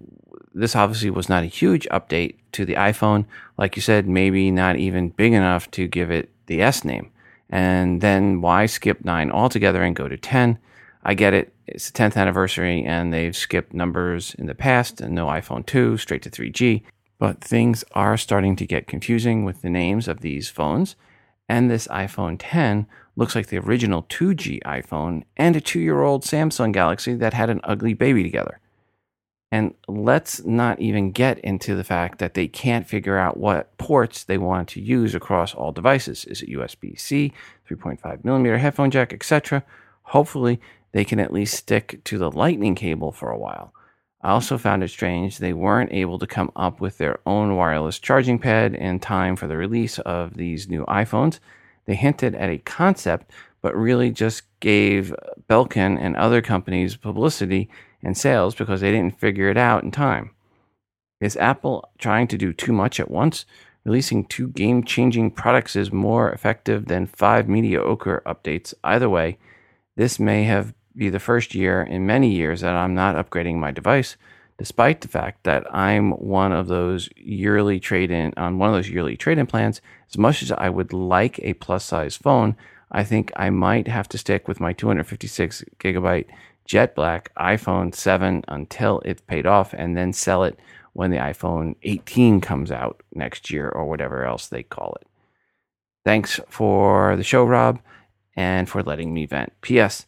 [0.54, 3.26] this obviously was not a huge update to the iPhone.
[3.58, 7.10] Like you said, maybe not even big enough to give it the S name.
[7.50, 10.58] And then why skip 9 altogether and go to 10?
[11.04, 11.52] I get it.
[11.66, 15.98] It's the 10th anniversary and they've skipped numbers in the past and no iPhone 2,
[15.98, 16.82] straight to 3G.
[17.18, 20.96] But things are starting to get confusing with the names of these phones.
[21.48, 22.86] And this iPhone 10
[23.16, 27.50] looks like the original 2G iPhone and a two year old Samsung Galaxy that had
[27.50, 28.60] an ugly baby together.
[29.50, 34.24] And let's not even get into the fact that they can't figure out what ports
[34.24, 36.24] they want to use across all devices.
[36.24, 37.32] Is it USB C,
[37.70, 39.64] 3.5 millimeter headphone jack, etc.?
[40.02, 40.60] Hopefully,
[40.92, 43.72] they can at least stick to the lightning cable for a while.
[44.20, 48.00] I also found it strange they weren't able to come up with their own wireless
[48.00, 51.38] charging pad in time for the release of these new iPhones.
[51.86, 53.30] They hinted at a concept,
[53.62, 55.14] but really just gave
[55.48, 57.68] Belkin and other companies publicity
[58.02, 60.30] and sales because they didn't figure it out in time.
[61.20, 63.46] Is Apple trying to do too much at once?
[63.84, 68.74] Releasing two game changing products is more effective than five mediocre updates.
[68.82, 69.38] Either way,
[69.96, 73.70] this may have be the first year in many years that I'm not upgrading my
[73.70, 74.16] device,
[74.58, 78.88] despite the fact that I'm one of those yearly trade in on one of those
[78.88, 79.80] yearly trade in plans.
[80.08, 82.56] As much as I would like a plus size phone,
[82.90, 86.26] I think I might have to stick with my 256 gigabyte
[86.64, 90.58] jet black iPhone 7 until it's paid off and then sell it
[90.92, 95.06] when the iPhone 18 comes out next year or whatever else they call it.
[96.04, 97.80] Thanks for the show, Rob,
[98.34, 99.52] and for letting me vent.
[99.60, 100.06] P.S.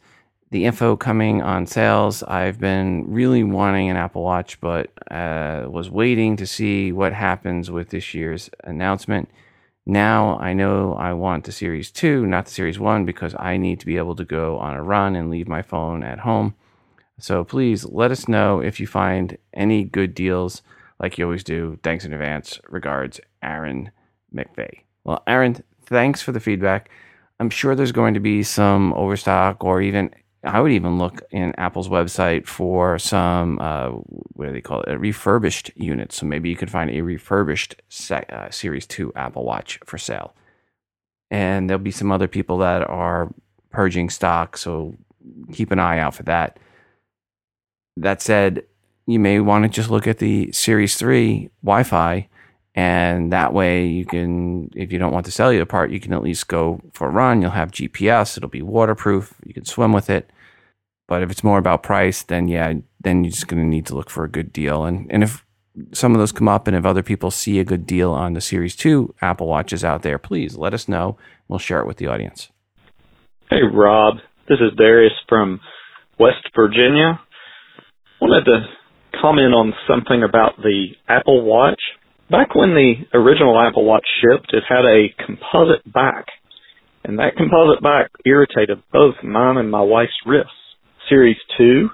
[0.50, 2.22] The info coming on sales.
[2.22, 7.70] I've been really wanting an Apple Watch, but uh, was waiting to see what happens
[7.70, 9.28] with this year's announcement.
[9.84, 13.80] Now I know I want the Series 2, not the Series 1, because I need
[13.80, 16.54] to be able to go on a run and leave my phone at home.
[17.18, 20.62] So please let us know if you find any good deals
[21.00, 21.78] like you always do.
[21.82, 22.60] Thanks in advance.
[22.68, 23.90] Regards, Aaron
[24.34, 24.80] McVeigh.
[25.04, 26.90] Well, Aaron, thanks for the feedback.
[27.40, 30.10] I'm sure there's going to be some overstock or even
[30.44, 34.92] I would even look in Apple's website for some uh, what do they call it?
[34.92, 36.16] A refurbished units.
[36.16, 40.34] So maybe you could find a refurbished uh, Series Two Apple Watch for sale.
[41.30, 43.32] And there'll be some other people that are
[43.70, 44.96] purging stock, so
[45.52, 46.58] keep an eye out for that.
[47.96, 48.64] That said,
[49.06, 52.28] you may want to just look at the Series 3 Wi Fi,
[52.78, 56.22] and that way you can, if you don't want the cellular part, you can at
[56.22, 57.42] least go for a run.
[57.42, 60.30] You'll have GPS, it'll be waterproof, you can swim with it.
[61.08, 63.96] But if it's more about price, then yeah, then you're just going to need to
[63.96, 64.84] look for a good deal.
[64.84, 65.44] And and if
[65.92, 68.40] some of those come up, and if other people see a good deal on the
[68.40, 71.16] Series Two Apple Watches out there, please let us know.
[71.48, 72.50] We'll share it with the audience.
[73.50, 75.58] Hey Rob, this is Darius from
[76.16, 77.18] West Virginia.
[78.20, 78.66] Wanted to
[79.20, 81.80] comment on something about the Apple Watch.
[82.30, 86.26] Back when the original Apple Watch shipped, it had a composite back,
[87.02, 90.52] and that composite back irritated both mine and my wife's wrists.
[91.08, 91.88] Series 2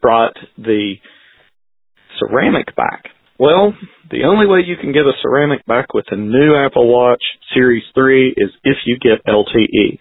[0.00, 0.94] brought the
[2.20, 3.06] ceramic back.
[3.36, 3.74] Well,
[4.12, 7.82] the only way you can get a ceramic back with the new Apple Watch Series
[7.96, 9.98] 3 is if you get LTE.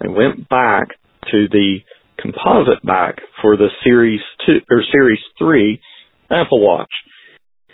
[0.00, 0.88] They went back
[1.30, 1.78] to the
[2.18, 5.80] composite back for the Series 2 or Series 3
[6.28, 6.90] Apple Watch.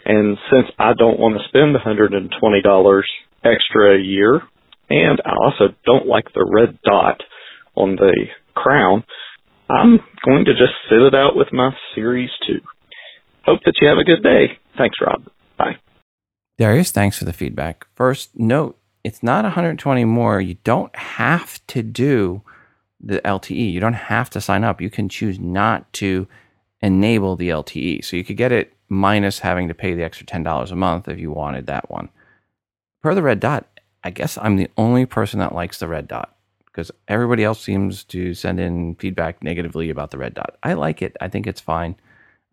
[0.08, 3.02] And since I don't want to spend $120
[3.44, 4.40] extra a year,
[4.88, 7.20] and I also don't like the red dot
[7.74, 8.14] on the
[8.54, 9.04] crown,
[9.68, 12.54] I'm going to just sit it out with my Series 2.
[13.44, 14.58] Hope that you have a good day.
[14.78, 15.24] Thanks, Rob.
[15.58, 15.76] Bye.
[16.56, 17.86] Darius, thanks for the feedback.
[17.94, 20.40] First, note it's not 120 more.
[20.40, 22.42] You don't have to do
[22.98, 23.72] the LTE.
[23.72, 24.80] You don't have to sign up.
[24.80, 26.26] You can choose not to
[26.80, 28.04] enable the LTE.
[28.04, 31.18] So you could get it minus having to pay the extra $10 a month if
[31.18, 32.08] you wanted that one.
[33.02, 33.66] Per the red dot,
[34.02, 36.34] I guess I'm the only person that likes the red dot
[36.66, 40.56] because everybody else seems to send in feedback negatively about the red dot.
[40.62, 41.16] I like it.
[41.20, 41.96] I think it's fine.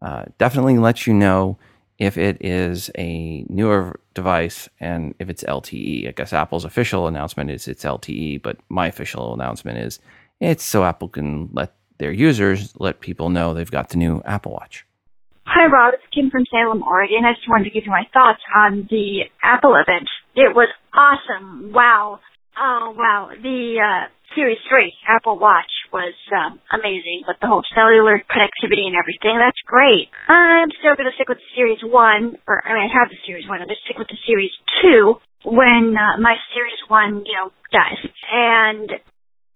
[0.01, 1.57] Uh, definitely lets you know
[1.97, 6.07] if it is a newer device and if it's LTE.
[6.07, 9.99] I guess Apple's official announcement is it's LTE, but my official announcement is
[10.39, 14.51] it's so Apple can let their users let people know they've got the new Apple
[14.53, 14.84] Watch.
[15.45, 15.93] Hi, Rob.
[15.93, 17.25] It's Kim from Salem, Oregon.
[17.25, 20.09] I just wanted to give you my thoughts on the Apple event.
[20.35, 21.71] It was awesome.
[21.73, 22.19] Wow.
[22.57, 23.29] Oh, wow.
[23.37, 28.97] The uh, Series 3 Apple Watch was um, amazing with the whole cellular connectivity and
[28.97, 29.37] everything.
[29.37, 30.09] That's great.
[30.27, 31.91] I'm still going to stick with the Series 1,
[32.47, 33.53] or I mean, I have the Series 1.
[33.61, 35.13] I'm going to stick with the Series 2
[35.45, 38.01] when uh, my Series 1, you know, dies.
[38.33, 38.89] And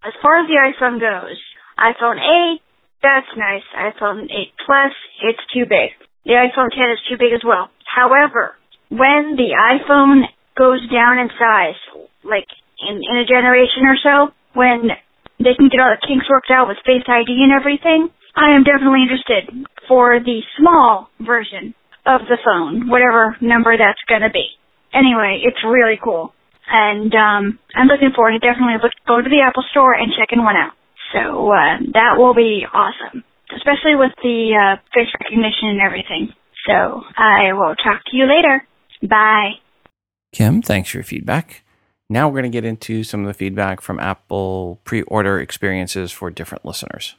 [0.05, 1.39] as far as the iPhone goes,
[1.81, 2.61] iPhone 8,
[3.01, 3.63] that's nice.
[3.75, 4.29] iPhone 8
[4.65, 5.95] Plus, it's too big.
[6.25, 7.69] The iPhone 10 is too big as well.
[7.87, 8.55] However,
[8.89, 11.79] when the iPhone goes down in size,
[12.23, 12.47] like
[12.83, 14.15] in, in a generation or so,
[14.53, 14.91] when
[15.39, 18.63] they can get all the kinks worked out with Face ID and everything, I am
[18.63, 21.73] definitely interested for the small version
[22.05, 24.59] of the phone, whatever number that's going to be.
[24.93, 26.33] Anyway, it's really cool.
[26.69, 30.43] And um, I'm looking forward to definitely look, go to the Apple Store and checking
[30.43, 30.73] one out.
[31.13, 33.23] So uh, that will be awesome,
[33.55, 36.33] especially with the uh, face recognition and everything.
[36.67, 38.65] So I will talk to you later.
[39.01, 39.53] Bye.
[40.33, 41.63] Kim, thanks for your feedback.
[42.09, 46.11] Now we're going to get into some of the feedback from Apple pre order experiences
[46.11, 47.15] for different listeners.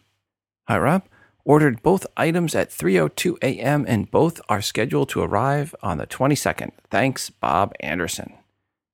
[0.68, 1.04] Hi, Rob.
[1.44, 3.84] Ordered both items at 3:02 a.m.
[3.88, 6.72] and both are scheduled to arrive on the 22nd.
[6.90, 8.34] Thanks, Bob Anderson.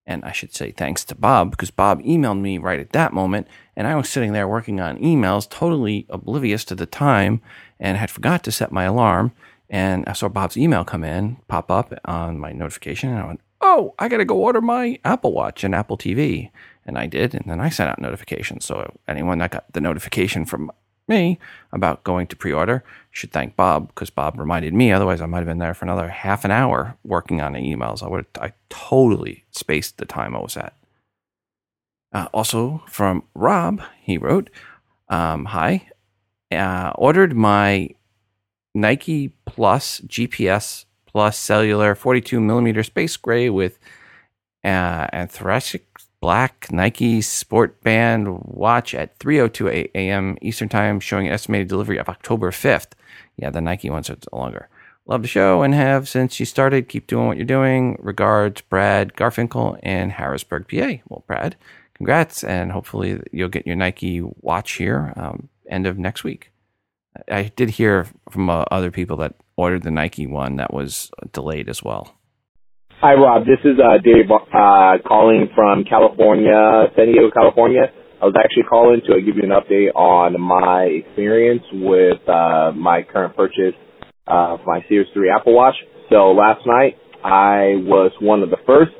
[0.07, 3.49] And I should say thanks to Bob because Bob emailed me right at that moment
[3.75, 7.41] and I was sitting there working on emails totally oblivious to the time
[7.81, 9.33] and had forgot to set my alarm
[9.69, 13.41] and I saw Bob's email come in, pop up on my notification and I went,
[13.61, 16.51] oh, I got to go order my Apple Watch and Apple TV.
[16.85, 17.35] And I did.
[17.35, 18.65] And then I sent out notifications.
[18.65, 20.71] So anyone that got the notification from
[21.09, 21.39] me
[21.73, 24.93] about going to pre order should thank Bob because Bob reminded me.
[24.93, 28.03] Otherwise, I might have been there for another half an hour working on emails.
[28.03, 30.75] I would I totally spaced the time I was at.
[32.13, 34.51] Uh, also from Rob, he wrote,
[35.09, 35.89] um, "Hi,
[36.53, 37.91] uh, ordered my
[38.75, 43.79] Nike Plus GPS Plus cellular 42 millimeter space gray with
[44.63, 45.87] uh, anthracite
[46.21, 50.37] black Nike Sport Band watch at 3:02 a.m.
[50.43, 52.93] Eastern Time, showing an estimated delivery of October 5th.
[53.37, 54.69] Yeah, the Nike ones are longer.
[55.09, 56.89] Love the show and have since you started.
[56.89, 57.97] Keep doing what you're doing.
[58.01, 61.01] Regards, Brad Garfinkel in Harrisburg, PA.
[61.09, 61.55] Well, Brad,
[61.95, 66.51] congrats, and hopefully you'll get your Nike watch here um, end of next week.
[67.31, 71.69] I did hear from uh, other people that ordered the Nike one that was delayed
[71.69, 72.13] as well.
[73.01, 73.47] Hi, Rob.
[73.47, 77.93] This is uh, Dave uh, calling from California, San Diego, California.
[78.21, 83.03] I was actually calling to give you an update on my experience with uh, my
[83.03, 83.75] current purchase
[84.27, 85.75] of my Series 3 Apple Watch.
[86.11, 88.93] So last night I was one of the first.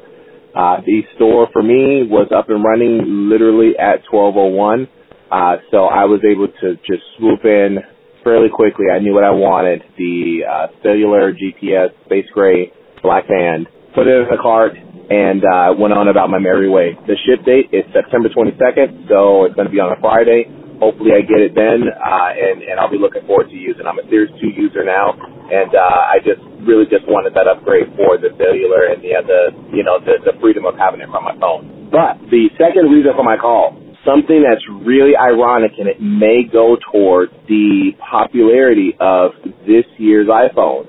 [0.55, 4.89] Uh, the store for me was up and running literally at 12:01.
[5.31, 7.79] Uh, so I was able to just swoop in
[8.25, 8.87] fairly quickly.
[8.91, 13.67] I knew what I wanted: the uh, cellular GPS space gray black band.
[13.95, 14.73] Put it in the cart
[15.11, 16.99] and uh, went on about my merry way.
[17.07, 20.51] The ship date is September 22nd, so it's going to be on a Friday.
[20.79, 23.89] Hopefully, I get it then, uh, and and I'll be looking forward to using.
[23.89, 27.89] I'm a Series 2 user now, and uh, I just really just wanted that upgrade
[27.97, 31.25] for the cellular and the other, you know, the the freedom of having it from
[31.25, 31.89] my phone.
[31.89, 36.77] But the second reason for my call something that's really ironic and it may go
[36.93, 39.33] towards the popularity of
[39.67, 40.87] this year's iPhone.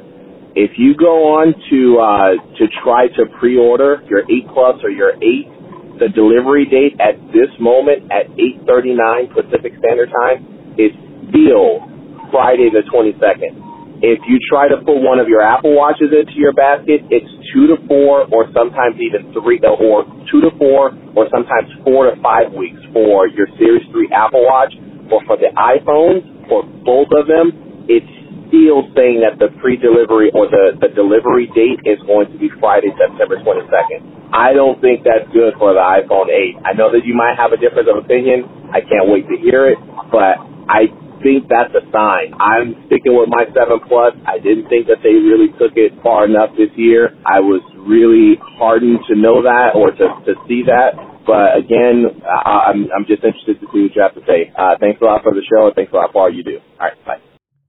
[0.56, 5.14] If you go on to uh, to try to pre-order your 8 Plus or your
[5.18, 5.57] 8,
[6.00, 10.92] the delivery date at this moment at 8:39 Pacific Standard Time is
[11.30, 11.86] still
[12.32, 13.68] Friday the 22nd.
[14.02, 17.66] If you try to put one of your Apple Watches into your basket, it's two
[17.74, 22.14] to four, or sometimes even three, uh, or two to four, or sometimes four to
[22.22, 24.74] five weeks for your Series 3 Apple Watch.
[25.10, 28.06] Or for the iPhones, for both of them, it's
[28.50, 32.92] still saying that the pre-delivery or the, the delivery date is going to be Friday,
[32.98, 34.32] September 22nd.
[34.34, 36.66] I don't think that's good for the iPhone 8.
[36.66, 38.46] I know that you might have a difference of opinion.
[38.74, 39.80] I can't wait to hear it,
[40.12, 40.92] but I
[41.24, 42.36] think that's a sign.
[42.40, 44.14] I'm sticking with my 7 Plus.
[44.28, 47.16] I didn't think that they really took it far enough this year.
[47.26, 50.96] I was really heartened to know that or to, to see that.
[51.26, 54.52] But again, I, I'm, I'm just interested to see what you have to say.
[54.56, 56.60] Uh, thanks a lot for the show and thanks a lot for all you do.
[56.80, 57.27] All right, bye.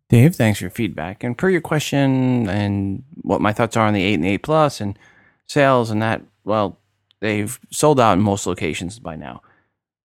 [0.09, 1.23] Dave, thanks for your feedback.
[1.23, 4.43] And per your question and what my thoughts are on the 8 and the 8
[4.43, 4.99] Plus and
[5.47, 6.79] sales and that, well,
[7.21, 9.43] they've sold out in most locations by now.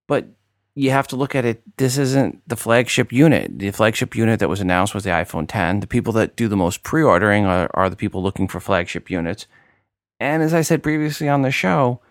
[0.08, 0.28] But
[0.76, 1.62] you have to look at it.
[1.78, 3.60] This isn't the flagship unit.
[3.60, 5.80] The flagship unit that was announced was the iPhone 10.
[5.80, 9.10] The people that do the most pre ordering are, are the people looking for flagship
[9.10, 9.46] units.
[10.20, 12.02] And as I said previously on the show,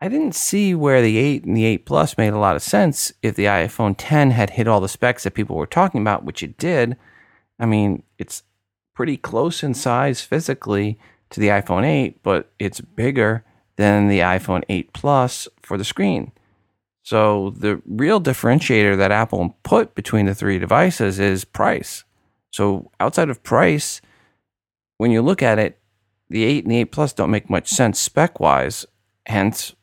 [0.00, 3.12] I didn't see where the 8 and the 8 Plus made a lot of sense
[3.22, 6.42] if the iPhone 10 had hit all the specs that people were talking about, which
[6.42, 6.96] it did.
[7.58, 8.42] I mean, it's
[8.94, 10.98] pretty close in size physically
[11.30, 13.44] to the iPhone 8, but it's bigger
[13.76, 16.32] than the iPhone 8 Plus for the screen.
[17.02, 22.04] So the real differentiator that Apple put between the three devices is price.
[22.50, 24.00] So outside of price,
[24.96, 25.78] when you look at it,
[26.28, 28.86] the 8 and the 8 Plus don't make much sense spec wise.
[29.26, 29.74] Hence,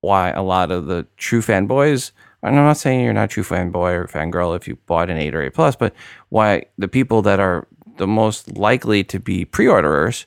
[0.00, 2.12] why a lot of the true fanboys,
[2.42, 5.34] I'm not saying you're not a true fanboy or fangirl if you bought an 8
[5.34, 5.94] or 8 Plus, but
[6.30, 7.66] why the people that are
[7.98, 10.26] the most likely to be pre orderers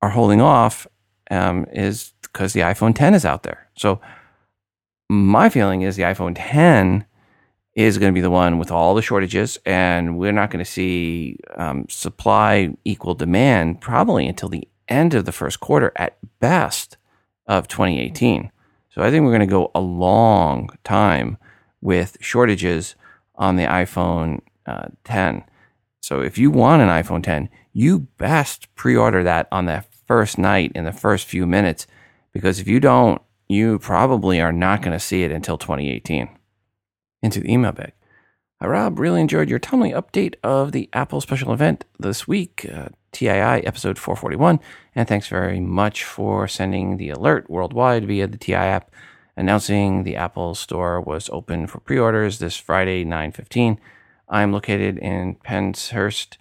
[0.00, 0.86] are holding off
[1.30, 3.68] um, is because the iPhone 10 is out there.
[3.76, 4.00] So,
[5.10, 7.06] my feeling is the iPhone 10
[7.74, 10.70] is going to be the one with all the shortages, and we're not going to
[10.70, 16.96] see um, supply equal demand probably until the end of the first quarter at best
[17.46, 18.50] of 2018.
[18.90, 21.38] So I think we're going to go a long time
[21.80, 22.94] with shortages
[23.34, 25.44] on the iPhone uh, 10.
[26.00, 30.72] So if you want an iPhone 10, you best pre-order that on the first night
[30.74, 31.86] in the first few minutes
[32.32, 36.28] because if you don't, you probably are not going to see it until 2018.
[37.22, 37.92] Into the email bag.
[38.60, 38.98] Hi, Rob.
[38.98, 43.98] Really enjoyed your timely update of the Apple special event this week, uh, TII episode
[43.98, 44.60] 441.
[44.94, 48.90] And thanks very much for sending the alert worldwide via the TI app
[49.38, 53.78] announcing the Apple Store was open for pre orders this Friday, 9.15.
[54.28, 56.36] I'm located in Penshurst.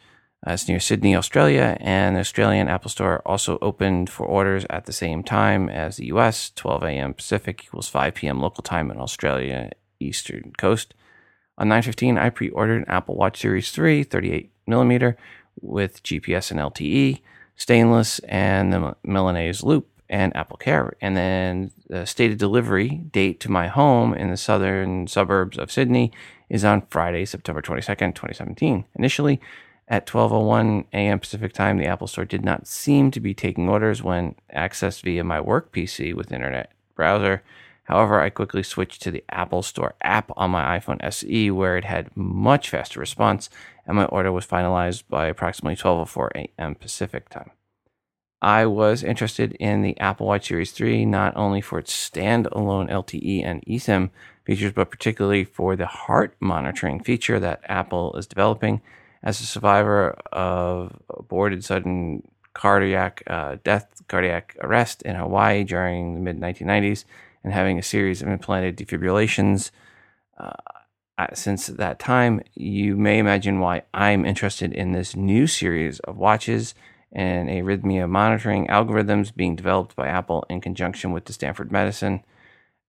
[0.46, 4.94] Uh, near Sydney, Australia, and the Australian Apple Store also opened for orders at the
[4.94, 7.14] same time as the US, 12 a.m.
[7.16, 8.40] Pacific equals 5 p.m.
[8.40, 10.94] local time in Australia, Eastern Coast.
[11.58, 15.18] On 9:15, I pre-ordered an Apple Watch Series 3, 38 millimeter,
[15.62, 17.22] with GPS and LTE,
[17.56, 20.94] stainless, and the Milanese loop and Apple Care.
[21.02, 26.12] And then the stated delivery date to my home in the southern suburbs of Sydney
[26.50, 28.86] is on Friday, September 22nd, 2017.
[28.96, 29.42] Initially,
[29.90, 31.20] at 12:01 a.m.
[31.20, 35.24] Pacific Time, the Apple Store did not seem to be taking orders when accessed via
[35.24, 37.42] my work PC with internet browser.
[37.88, 41.86] However, I quickly switched to the Apple Store app on my iPhone SE, where it
[41.86, 43.50] had much faster response,
[43.86, 46.76] and my order was finalized by approximately 12:04 a.m.
[46.76, 47.52] Pacific time.
[48.42, 53.44] I was interested in the Apple Watch Series 3 not only for its standalone LTE
[53.44, 54.12] and eSIM
[54.46, 58.82] features, but particularly for the heart monitoring feature that Apple is developing.
[59.24, 66.20] As a survivor of aborted sudden cardiac uh, death, cardiac arrest in Hawaii during the
[66.20, 67.06] mid 1990s,
[67.48, 69.72] and having a series of implanted defibrillations
[70.38, 70.52] uh,
[71.34, 76.76] since that time, you may imagine why I'm interested in this new series of watches
[77.10, 82.22] and arrhythmia monitoring algorithms being developed by Apple in conjunction with the Stanford Medicine.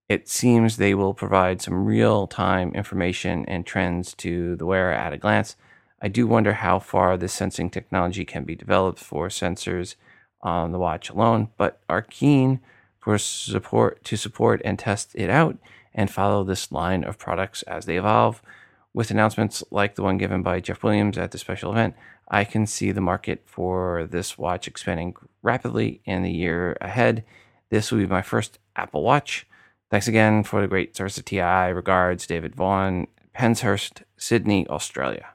[0.09, 5.13] It seems they will provide some real time information and trends to the wearer at
[5.13, 5.55] a glance.
[6.01, 9.95] I do wonder how far this sensing technology can be developed for sensors
[10.41, 12.59] on the watch alone, but are keen
[12.99, 15.57] for support to support and test it out
[15.93, 18.41] and follow this line of products as they evolve.
[18.93, 21.95] With announcements like the one given by Jeff Williams at the special event,
[22.27, 27.23] I can see the market for this watch expanding rapidly in the year ahead.
[27.69, 29.47] This will be my first Apple Watch.
[29.89, 31.71] Thanks again for the great service of TI.
[31.71, 35.29] Regards, David Vaughan, Penshurst, Sydney, Australia.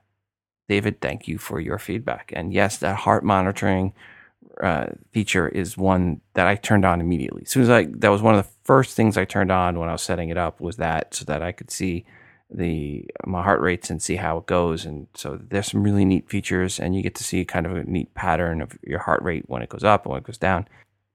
[0.69, 2.33] David, thank you for your feedback.
[2.35, 3.93] And yes, that heart monitoring
[4.63, 7.43] uh, feature is one that I turned on immediately.
[7.43, 9.89] As soon as I, that was one of the first things I turned on when
[9.89, 12.05] I was setting it up was that so that I could see
[12.51, 14.85] the my heart rates and see how it goes.
[14.85, 17.85] And so there's some really neat features, and you get to see kind of a
[17.85, 20.69] neat pattern of your heart rate when it goes up and when it goes down.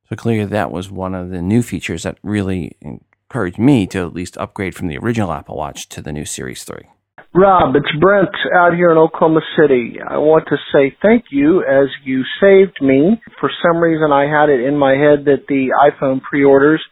[0.10, 4.14] So clearly, that was one of the new features that really encouraged me to at
[4.14, 6.88] least upgrade from the original Apple Watch to the new Series 3.
[7.32, 9.98] Rob, it's Brent out here in Oklahoma City.
[10.02, 13.22] I want to say thank you as you saved me.
[13.40, 16.84] For some reason, I had it in my head that the iPhone pre-orders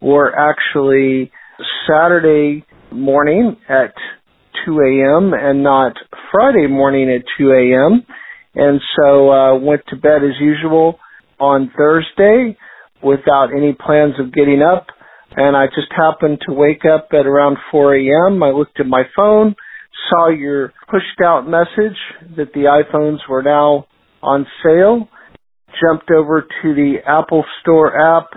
[0.00, 1.30] were actually
[1.86, 3.92] Saturday morning at
[4.64, 5.34] 2 a.m.
[5.34, 5.92] and not
[6.30, 8.06] Friday morning at 2 a.m.
[8.54, 11.00] And so uh, went to bed as usual
[11.38, 12.56] on Thursday
[13.02, 14.86] without any plans of getting up.
[15.36, 18.42] And I just happened to wake up at around 4 a.m.
[18.42, 19.54] I looked at my phone
[20.08, 21.98] saw your pushed out message
[22.36, 23.86] that the iPhones were now
[24.22, 25.08] on sale,
[25.80, 28.28] jumped over to the Apple Store app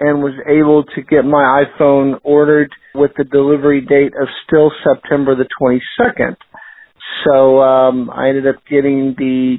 [0.00, 5.36] and was able to get my iPhone ordered with the delivery date of still September
[5.36, 6.36] the 22nd.
[7.24, 9.58] So um, I ended up getting the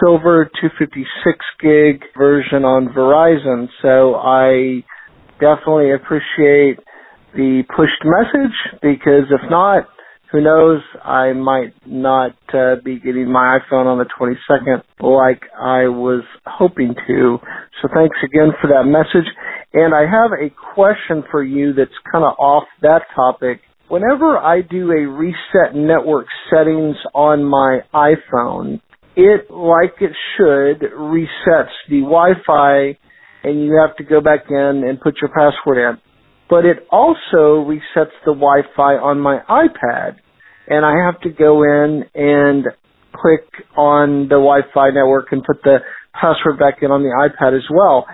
[0.00, 3.68] silver 256 gig version on Verizon.
[3.82, 4.84] So I
[5.40, 6.78] definitely appreciate
[7.34, 9.86] the pushed message because if not,
[10.30, 15.88] who knows, I might not uh, be getting my iPhone on the 22nd like I
[15.88, 17.38] was hoping to.
[17.80, 19.28] So thanks again for that message.
[19.72, 23.60] And I have a question for you that's kind of off that topic.
[23.88, 28.82] Whenever I do a reset network settings on my iPhone,
[29.16, 32.98] it, like it should, resets the Wi-Fi
[33.44, 36.07] and you have to go back in and put your password in
[36.48, 40.16] but it also resets the Wi-Fi on my iPad,
[40.66, 42.64] and I have to go in and
[43.14, 43.46] click
[43.76, 45.78] on the Wi-Fi network and put the
[46.12, 48.06] password back in on the iPad as well.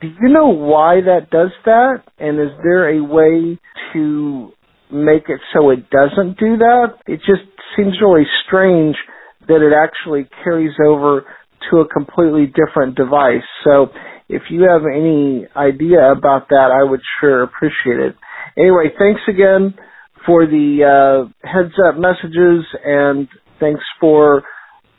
[0.00, 2.02] Do you know why that does that?
[2.18, 3.58] And is there a way
[3.92, 4.52] to
[4.92, 6.98] make it so it doesn't do that?
[7.06, 8.96] It just seems really strange
[9.48, 11.24] that it actually carries over
[11.70, 13.46] to a completely different device.
[13.64, 13.88] So
[14.28, 18.16] if you have any idea about that, I would sure appreciate it.
[18.58, 19.74] Anyway, thanks again
[20.24, 23.28] for the uh, heads up messages and
[23.60, 24.42] thanks for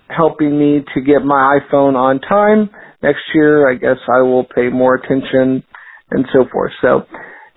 [0.10, 2.70] helping me to get my iPhone on time.
[3.04, 5.64] Next year, I guess I will pay more attention
[6.10, 6.72] and so forth.
[6.82, 7.02] So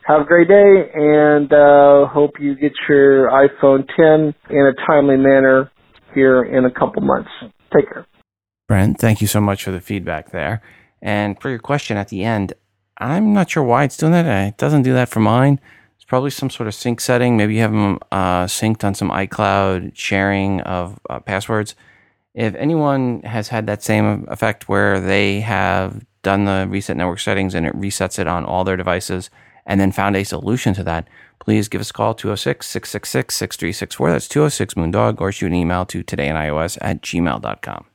[0.05, 5.17] have a great day and uh, hope you get your iPhone 10 in a timely
[5.17, 5.71] manner
[6.15, 7.31] here in a couple months.
[7.75, 8.07] Take care.
[8.67, 10.63] Brent, thank you so much for the feedback there.
[11.03, 12.53] And for your question at the end,
[12.99, 14.49] I'm not sure why it's doing that.
[14.49, 15.59] It doesn't do that for mine.
[15.97, 17.37] It's probably some sort of sync setting.
[17.37, 21.75] Maybe you have them uh, synced on some iCloud sharing of uh, passwords.
[22.35, 27.55] If anyone has had that same effect where they have done the reset network settings
[27.55, 29.31] and it resets it on all their devices
[29.67, 34.11] and then found a solution to that, please give us a call 206 666 6364.
[34.11, 37.87] That's 206 Moondog or shoot an email to todayinios at gmail.com.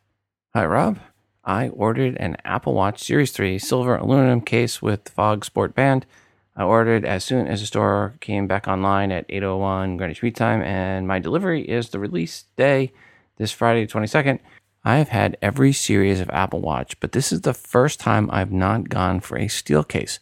[0.54, 1.00] Hi, Rob.
[1.46, 6.08] I ordered an Apple Watch Series 3 silver aluminum case with Fog Sport Band.
[6.56, 10.64] I ordered as soon as the store came back online at 8:01 Greenwich Mean Time,
[10.64, 12.92] and my delivery is the release day,
[13.38, 14.40] this Friday, 22nd.
[14.84, 18.52] I have had every series of Apple Watch, but this is the first time I've
[18.52, 20.18] not gone for a steel case.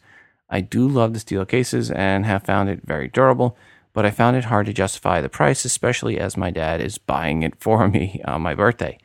[0.50, 3.56] I do love the steel cases and have found it very durable,
[3.94, 7.42] but I found it hard to justify the price, especially as my dad is buying
[7.42, 8.98] it for me on my birthday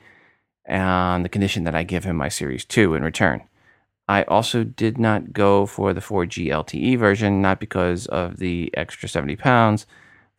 [0.69, 3.43] on the condition that I give him my Series 2 in return.
[4.07, 9.07] I also did not go for the 4G LTE version, not because of the extra
[9.07, 9.85] 70 pounds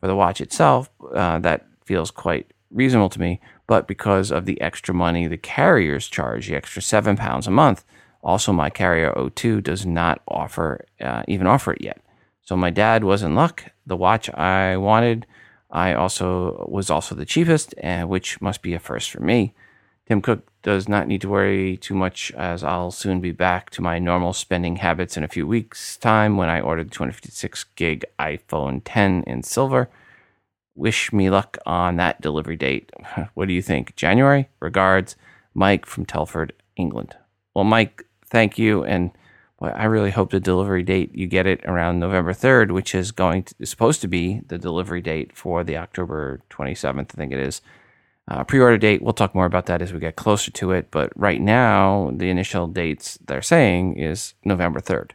[0.01, 0.91] for the watch itself.
[1.15, 6.09] Uh, that feels quite reasonable to me, but because of the extra money the carriers
[6.09, 7.85] charge, the extra seven pounds a month.
[8.23, 12.01] Also, my carrier O2 does not offer, uh, even offer it yet.
[12.43, 13.65] So my dad was in luck.
[13.87, 15.27] The watch I wanted,
[15.71, 19.55] I also was also the cheapest, and which must be a first for me.
[20.11, 23.81] Tim Cook does not need to worry too much as I'll soon be back to
[23.81, 28.05] my normal spending habits in a few weeks' time when I order the 256 gig
[28.19, 29.89] iPhone 10 in silver.
[30.75, 32.91] Wish me luck on that delivery date.
[33.35, 33.95] What do you think?
[33.95, 34.49] January?
[34.59, 35.15] Regards,
[35.55, 37.15] Mike from Telford, England.
[37.55, 38.83] Well, Mike, thank you.
[38.83, 39.13] And
[39.61, 43.13] well, I really hope the delivery date you get it around November 3rd, which is
[43.13, 47.31] going to, is supposed to be the delivery date for the October 27th, I think
[47.31, 47.61] it is
[48.31, 50.91] uh, pre-order date, we'll talk more about that as we get closer to it.
[50.91, 55.11] But right now, the initial dates they're saying is November 3rd.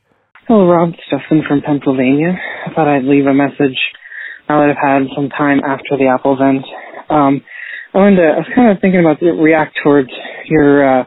[0.48, 0.90] Hello, Rob.
[0.90, 2.36] It's Justin from Pennsylvania.
[2.68, 3.80] I thought I'd leave a message
[4.48, 6.66] now that I've had some time after the Apple event.
[7.10, 7.42] Um,
[7.94, 10.12] I wanted to, I was kind of thinking about the react towards
[10.46, 11.04] your, uh,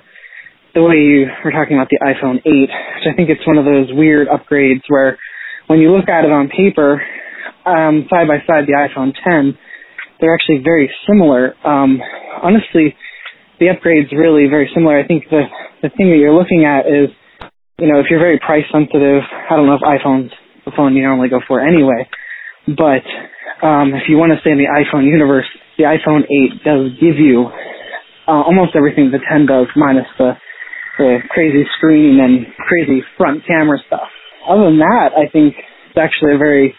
[0.75, 3.65] the way you were talking about the iPhone 8, which I think it's one of
[3.65, 5.19] those weird upgrades where
[5.69, 7.03] when you look at it on paper,
[7.69, 9.59] um, side by side the iPhone 10,
[10.21, 11.55] they're actually very similar.
[11.67, 12.01] Um,
[12.43, 12.95] honestly,
[13.61, 14.99] the upgrade's really very similar.
[14.99, 15.45] I think the
[15.83, 17.11] the thing that you're looking at is,
[17.79, 20.33] you know, if you're very price sensitive, I don't know if iPhone's
[20.65, 22.09] the phone you normally go for anyway,
[22.67, 23.07] but
[23.65, 25.47] um, if you want to stay in the iPhone universe,
[25.79, 27.51] the iPhone 8 does give you
[28.27, 30.35] uh, almost everything the 10 does, minus the
[30.99, 34.11] the crazy screen and crazy front camera stuff.
[34.49, 36.75] Other than that, I think it's actually a very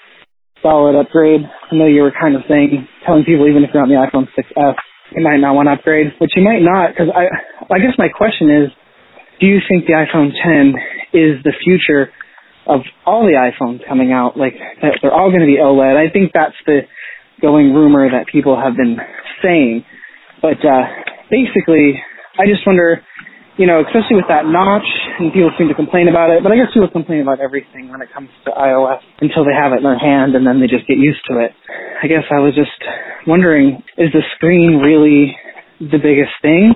[0.62, 1.42] solid upgrade.
[1.44, 4.28] I know you were kind of saying, telling people even if you're on the iPhone
[4.36, 4.76] 6s,
[5.16, 7.28] you might not want to upgrade, which you might not, because I,
[7.74, 8.70] I guess my question is,
[9.40, 10.76] do you think the iPhone 10
[11.14, 12.12] is the future
[12.68, 14.38] of all the iPhones coming out?
[14.38, 15.96] Like, that they're all going to be OLED.
[15.98, 16.82] I think that's the
[17.42, 18.98] going rumor that people have been
[19.42, 19.86] saying.
[20.42, 20.86] But, uh,
[21.32, 21.98] basically,
[22.38, 23.02] I just wonder,
[23.60, 24.88] you know, especially with that notch
[25.20, 28.00] and people seem to complain about it, but I guess people complain about everything when
[28.00, 30.88] it comes to iOS until they have it in their hand and then they just
[30.88, 31.52] get used to it.
[32.00, 32.72] I guess I was just
[33.28, 35.36] wondering, is the screen really
[35.84, 36.72] the biggest thing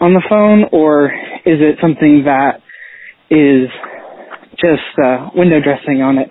[0.00, 1.08] on the phone, or
[1.48, 2.60] is it something that
[3.32, 3.72] is
[4.60, 6.28] just uh, window dressing on it?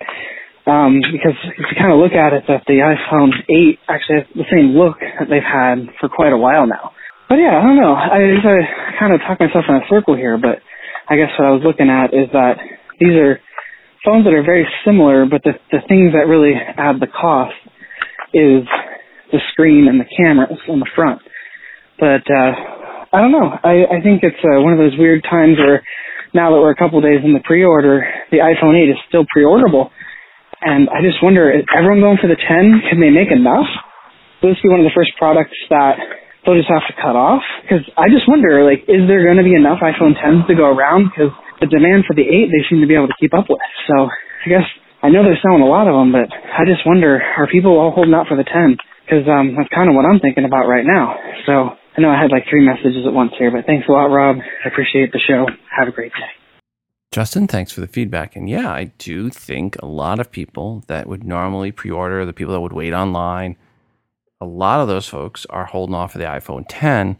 [0.66, 4.26] Um, because if you kind of look at it, that the iPhone 8 actually has
[4.34, 6.94] the same look that they've had for quite a while now.
[7.28, 7.94] But yeah, I don't know.
[7.94, 10.62] I, I kind of talk myself in a circle here, but
[11.08, 12.58] I guess what I was looking at is that
[13.00, 13.40] these are
[14.04, 17.56] phones that are very similar, but the the things that really add the cost
[18.34, 18.62] is
[19.32, 21.20] the screen and the cameras on the front.
[21.98, 22.52] But uh,
[23.12, 23.50] I don't know.
[23.50, 25.82] I, I think it's uh, one of those weird times where
[26.34, 29.90] now that we're a couple days in the pre-order, the iPhone 8 is still pre-orderable
[30.60, 32.90] and I just wonder, is everyone going for the 10?
[32.90, 33.68] Can they make enough?
[34.42, 36.00] Will this be one of the first products that
[36.46, 37.42] they'll just have to cut off?
[37.66, 40.70] Because I just wonder, like, is there going to be enough iPhone 10s to go
[40.70, 41.10] around?
[41.10, 43.60] Because the demand for the 8, they seem to be able to keep up with.
[43.90, 44.66] So I guess
[45.02, 47.90] I know they're selling a lot of them, but I just wonder, are people all
[47.90, 48.78] holding out for the 10?
[49.04, 51.18] Because um, that's kind of what I'm thinking about right now.
[51.46, 54.06] So I know I had like three messages at once here, but thanks a lot,
[54.06, 54.38] Rob.
[54.38, 55.46] I appreciate the show.
[55.70, 56.30] Have a great day.
[57.12, 58.36] Justin, thanks for the feedback.
[58.36, 62.34] And yeah, I do think a lot of people that would normally pre order, the
[62.34, 63.56] people that would wait online,
[64.40, 67.16] a lot of those folks are holding off for the iPhone 10.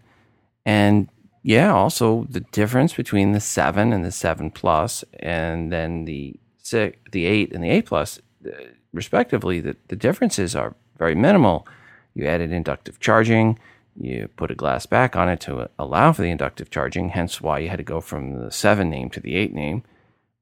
[0.65, 1.09] And
[1.43, 6.99] yeah, also the difference between the 7 and the 7 Plus, and then the six,
[7.13, 8.51] the 8 and the 8 Plus, uh,
[8.93, 11.67] respectively, the, the differences are very minimal.
[12.15, 13.59] You added inductive charging,
[13.99, 17.61] you put a glass back on it to allow for the inductive charging, hence why
[17.61, 19.85] you had to go from the 7 name to the 8 name.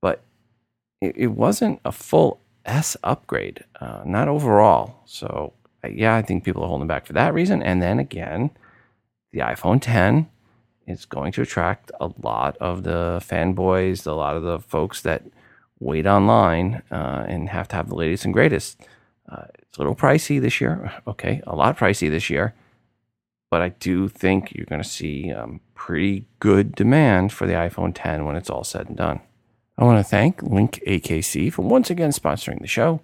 [0.01, 0.23] But
[1.01, 5.03] it, it wasn't a full S upgrade, uh, not overall.
[5.05, 7.63] So, uh, yeah, I think people are holding back for that reason.
[7.63, 8.51] And then again,
[9.33, 10.29] the iPhone 10
[10.87, 15.25] is going to attract a lot of the fanboys, a lot of the folks that
[15.81, 18.81] wait online uh, and have to have the latest and greatest.
[19.29, 20.93] Uh, it's a little pricey this year.
[21.07, 22.55] Okay, a lot pricey this year
[23.55, 27.93] but I do think you're going to see um, pretty good demand for the iPhone
[27.95, 29.21] 10 when it's all said and done.
[29.79, 33.01] I want to thank Link AKC for once again sponsoring the show.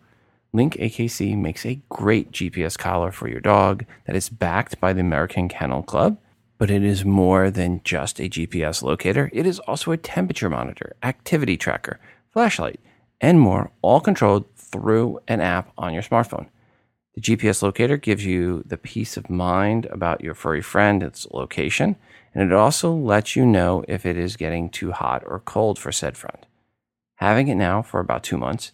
[0.53, 5.01] Link AKC makes a great GPS collar for your dog that is backed by the
[5.01, 6.19] American Kennel Club,
[6.59, 9.31] but it is more than just a GPS locator.
[9.33, 12.01] It is also a temperature monitor, activity tracker,
[12.33, 12.81] flashlight,
[13.21, 16.49] and more, all controlled through an app on your smartphone.
[17.15, 21.97] The GPS locator gives you the peace of mind about your furry friend, its location,
[22.35, 25.93] and it also lets you know if it is getting too hot or cold for
[25.93, 26.47] said friend.
[27.17, 28.73] Having it now for about two months,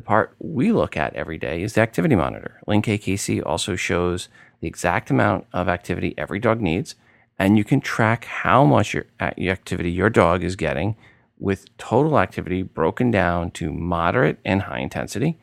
[0.00, 2.60] the part we look at every day is the activity monitor.
[2.66, 4.28] Link AKC also shows
[4.60, 6.94] the exact amount of activity every dog needs,
[7.38, 10.96] and you can track how much your activity your dog is getting
[11.38, 15.38] with total activity broken down to moderate and high intensity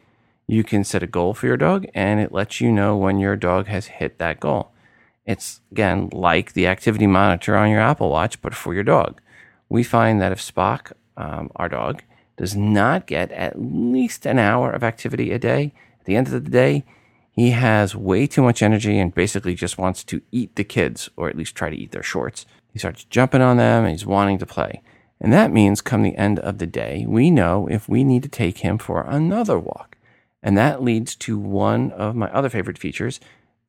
[0.48, 3.36] you can set a goal for your dog and it lets you know when your
[3.36, 4.72] dog has hit that goal.
[5.26, 9.20] It's again like the activity monitor on your Apple Watch, but for your dog.
[9.68, 12.02] We find that if Spock, um, our dog,
[12.38, 16.34] does not get at least an hour of activity a day, at the end of
[16.34, 16.86] the day,
[17.32, 21.30] he has way too much energy and basically just wants to eat the kids, or
[21.30, 22.46] at least try to eat their shorts.
[22.72, 24.82] He starts jumping on them and he's wanting to play.
[25.20, 28.30] And that means come the end of the day, we know if we need to
[28.30, 29.98] take him for another walk.
[30.44, 33.20] And that leads to one of my other favorite features,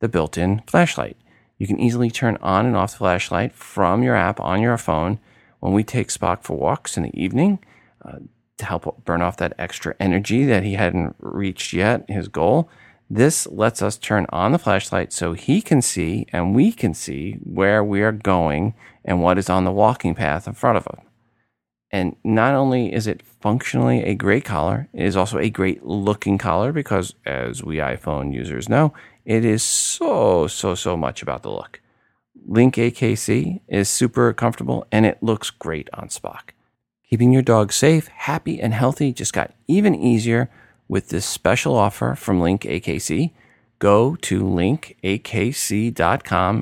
[0.01, 1.17] the built in flashlight.
[1.57, 5.19] You can easily turn on and off the flashlight from your app on your phone
[5.61, 7.59] when we take Spock for walks in the evening
[8.05, 8.19] uh,
[8.59, 12.69] to help burn off that extra energy that he hadn't reached yet, his goal.
[13.11, 17.39] This lets us turn on the flashlight so he can see and we can see
[17.43, 21.05] where we are going and what is on the walking path in front of him.
[21.91, 26.37] And not only is it functionally a great collar, it is also a great looking
[26.37, 28.93] collar because, as we iPhone users know,
[29.25, 31.81] it is so, so, so much about the look.
[32.47, 36.51] Link AKC is super comfortable and it looks great on Spock.
[37.09, 40.51] Keeping your dog safe, happy, and healthy just got even easier
[40.89, 43.31] with this special offer from Link AKC.
[43.79, 45.05] Go to linkakc.com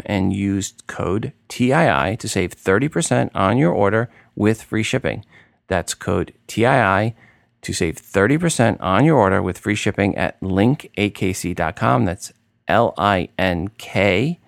[0.07, 5.25] and use code TII to save 30% on your order with free shipping.
[5.67, 7.17] That's code TII
[7.63, 12.05] to save 30% on your order with free shipping at linkakc.com.
[12.05, 12.33] That's
[12.69, 14.39] L I N K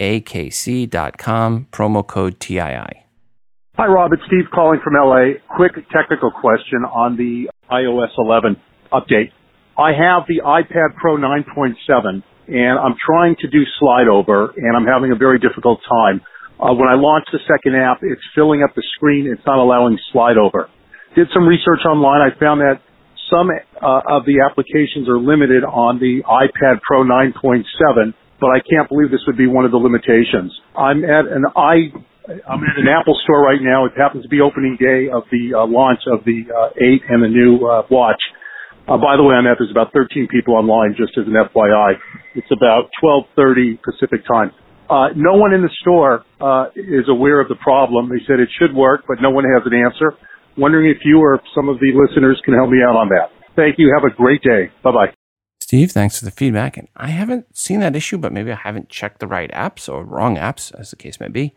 [0.00, 3.04] A K C.com, promo code TII.
[3.80, 4.12] Hi, Rob.
[4.12, 5.40] It's Steve calling from LA.
[5.56, 8.60] Quick technical question on the iOS 11
[8.92, 9.32] update.
[9.72, 11.72] I have the iPad Pro 9.7
[12.52, 16.20] and I'm trying to do slide over and I'm having a very difficult time.
[16.60, 19.24] Uh, when I launch the second app, it's filling up the screen.
[19.24, 20.68] It's not allowing slide over.
[21.16, 22.20] Did some research online.
[22.20, 22.84] I found that
[23.32, 27.64] some uh, of the applications are limited on the iPad Pro 9.7,
[28.44, 30.52] but I can't believe this would be one of the limitations.
[30.76, 31.96] I'm at an i
[32.46, 33.86] I'm at an Apple store right now.
[33.86, 37.22] It happens to be opening day of the uh, launch of the uh, 8 and
[37.22, 38.20] the new uh, watch.
[38.86, 41.94] Uh, by the way, on that, there's about 13 people online, just as an FYI.
[42.34, 44.50] It's about 12:30 Pacific time.
[44.90, 48.08] Uh, no one in the store uh, is aware of the problem.
[48.10, 50.18] They said it should work, but no one has an answer.
[50.58, 53.30] Wondering if you or some of the listeners can help me out on that.
[53.54, 53.94] Thank you.
[53.94, 54.72] Have a great day.
[54.82, 55.14] Bye bye.
[55.60, 56.76] Steve, thanks for the feedback.
[56.76, 60.04] And I haven't seen that issue, but maybe I haven't checked the right apps or
[60.04, 61.54] wrong apps, as the case may be.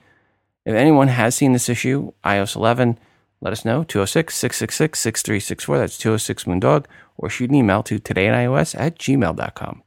[0.65, 2.97] If anyone has seen this issue, iOS 11,
[3.41, 3.83] let us know.
[3.83, 5.77] 206 666 6364.
[5.77, 6.85] That's 206 Moondog.
[7.17, 9.83] Or shoot an email to todayinios at gmail.com.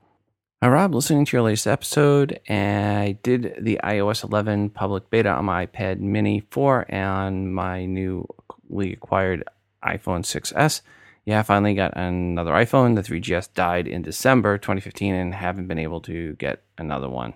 [0.62, 0.94] Hi, Rob.
[0.94, 5.66] Listening to your latest episode, and I did the iOS 11 public beta on my
[5.66, 9.44] iPad Mini 4 and my newly acquired
[9.84, 10.82] iPhone 6S.
[11.24, 12.94] Yeah, I finally got another iPhone.
[12.94, 17.34] The 3GS died in December 2015 and haven't been able to get another one.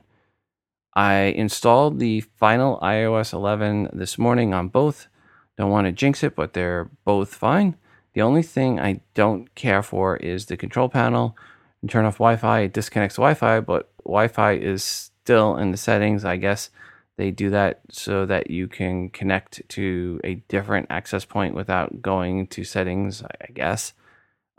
[0.95, 5.09] I installed the final iOS 11 this morning on both.
[5.57, 7.76] Don't want to jinx it, but they're both fine.
[8.14, 11.36] The only thing I don't care for is the control panel.
[11.80, 15.70] You turn off Wi Fi, it disconnects Wi Fi, but Wi Fi is still in
[15.70, 16.24] the settings.
[16.24, 16.70] I guess
[17.16, 22.47] they do that so that you can connect to a different access point without going
[22.49, 23.93] to settings, I guess.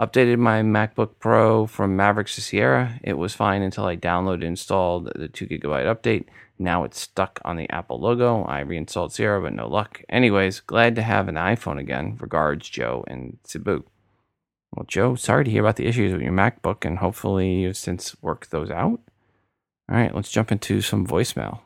[0.02, 3.00] Updated my MacBook Pro from Mavericks to Sierra.
[3.04, 6.26] It was fine until I downloaded and installed the 2 gigabyte update.
[6.58, 8.42] Now it's stuck on the Apple logo.
[8.46, 10.02] I reinstalled Sierra, but no luck.
[10.10, 12.18] Anyways, glad to have an iPhone again.
[12.20, 13.84] Regards, Joe and Cebu.
[14.76, 18.16] Well, Joe, sorry to hear about the issues with your MacBook, and hopefully you've since
[18.24, 19.02] worked those out.
[19.88, 21.60] All right, let's jump into some voicemail.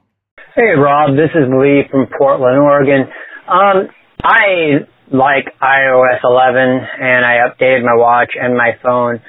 [0.56, 3.08] Hey, Rob, this is Lee from Portland, Oregon.
[3.48, 3.88] Um,
[4.24, 6.60] I like iOS 11
[7.02, 9.22] and I updated my watch and my phone,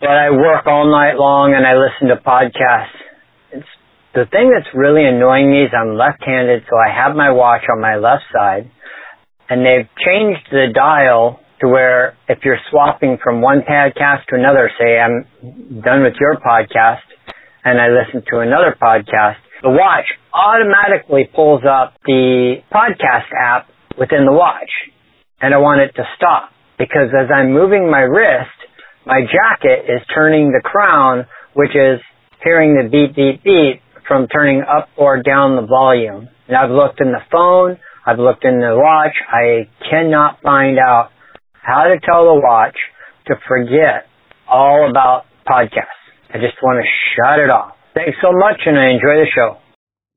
[0.00, 2.94] but I work all night long and I listen to podcasts.
[3.52, 3.66] It's,
[4.14, 7.80] the thing that's really annoying me is I'm left-handed, so I have my watch on
[7.80, 8.70] my left side,
[9.50, 14.70] and they've changed the dial to where if you're swapping from one podcast to another,
[14.78, 15.24] say I'm
[15.82, 17.04] done with your podcast
[17.64, 23.68] and I listen to another podcast, the watch automatically pulls up the podcast app
[23.98, 24.70] within the watch.
[25.40, 28.56] And I want it to stop because as I'm moving my wrist,
[29.04, 32.00] my jacket is turning the crown, which is
[32.42, 36.28] hearing the beep, beep, beep from turning up or down the volume.
[36.48, 41.10] And I've looked in the phone, I've looked in the watch, I cannot find out
[41.52, 42.76] how to tell the watch
[43.26, 44.06] to forget
[44.48, 46.02] all about podcasts.
[46.30, 47.74] I just want to shut it off.
[47.94, 49.58] Thanks so much and I enjoy the show.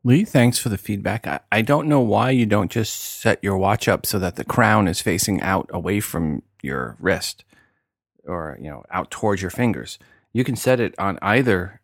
[0.03, 1.27] Lee, thanks for the feedback.
[1.27, 4.45] I, I don't know why you don't just set your watch up so that the
[4.45, 7.43] crown is facing out away from your wrist
[8.23, 9.99] or, you know, out towards your fingers.
[10.31, 11.81] You can set it on either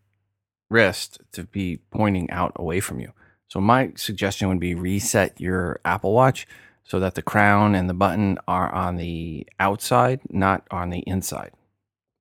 [0.70, 3.11] wrist to be pointing out away from you.
[3.47, 6.47] So my suggestion would be reset your Apple Watch
[6.84, 11.51] so that the crown and the button are on the outside, not on the inside.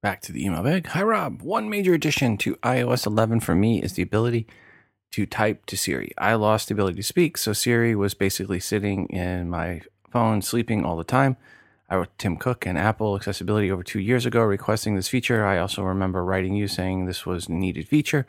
[0.03, 0.89] Back to the email bag.
[0.89, 1.43] Hi, Rob.
[1.43, 4.47] One major addition to iOS 11 for me is the ability
[5.15, 6.13] to type to Siri.
[6.19, 10.85] I lost the ability to speak, so Siri was basically sitting in my phone, sleeping
[10.85, 11.37] all the time.
[11.89, 15.47] I wrote Tim Cook and Apple Accessibility over two years ago requesting this feature.
[15.47, 18.27] I also remember writing you saying this was a needed feature.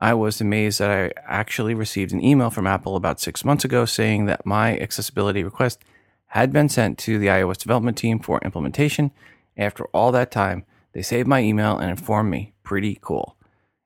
[0.00, 3.84] I was amazed that I actually received an email from Apple about six months ago
[3.84, 5.84] saying that my accessibility request
[6.28, 9.10] had been sent to the iOS development team for implementation.
[9.58, 10.64] After all that time,
[10.94, 12.54] they saved my email and informed me.
[12.62, 13.36] Pretty cool.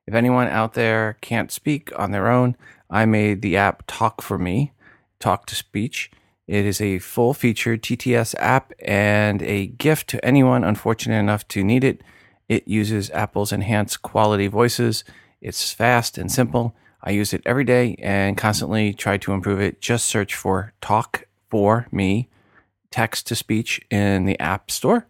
[0.09, 2.57] If anyone out there can't speak on their own,
[2.89, 4.71] I made the app Talk for Me,
[5.19, 6.09] Talk to Speech.
[6.47, 11.63] It is a full featured TTS app and a gift to anyone unfortunate enough to
[11.63, 12.01] need it.
[12.47, 15.03] It uses Apple's enhanced quality voices.
[15.41, 16.75] It's fast and simple.
[17.03, 19.79] I use it every day and constantly try to improve it.
[19.79, 22.29] Just search for Talk for Me,
[22.89, 25.05] text to speech in the App Store.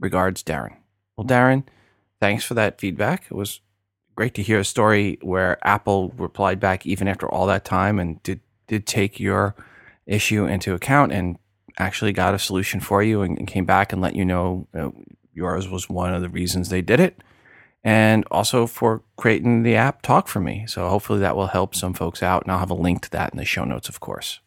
[0.00, 0.74] Regards, Darren.
[1.16, 1.62] Well, Darren,
[2.18, 3.26] thanks for that feedback.
[3.30, 3.60] It was
[4.14, 8.22] great to hear a story where Apple replied back even after all that time and
[8.22, 9.54] did did take your
[10.06, 11.38] issue into account and
[11.78, 14.90] actually got a solution for you and, and came back and let you know uh,
[15.32, 17.22] yours was one of the reasons they did it
[17.82, 20.64] and also for creating the app talk for me.
[20.68, 23.32] So hopefully that will help some folks out and i'll have a link to that
[23.32, 24.40] in the show notes of course.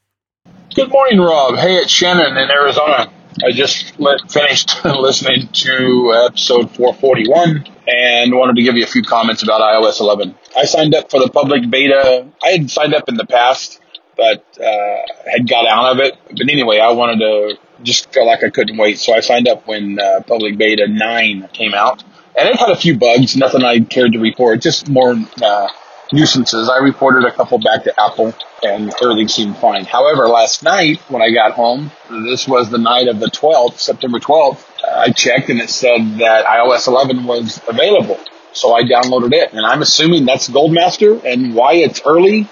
[0.76, 1.58] Good morning rob.
[1.58, 3.12] Hey it's shannon in arizona
[3.42, 3.96] I just
[4.30, 10.00] finished listening to episode 441 and wanted to give you a few comments about iOS
[10.00, 10.36] 11.
[10.56, 12.28] I signed up for the public beta.
[12.44, 13.80] I had signed up in the past
[14.16, 14.98] but uh,
[15.30, 16.18] had got out of it.
[16.28, 19.68] But anyway, I wanted to just felt like I couldn't wait, so I signed up
[19.68, 22.04] when uh, Public Beta 9 came out.
[22.38, 25.68] And it had a few bugs, nothing I cared to report, just more uh,
[26.12, 26.70] nuisances.
[26.70, 29.86] I reported a couple back to Apple, and everything seemed fine.
[29.86, 34.20] However, last night when I got home, this was the night of the 12th, September
[34.20, 38.20] 12th, I checked and it said that iOS 11 was available.
[38.52, 41.24] So I downloaded it, and I'm assuming that's Goldmaster.
[41.24, 42.48] And why it's early?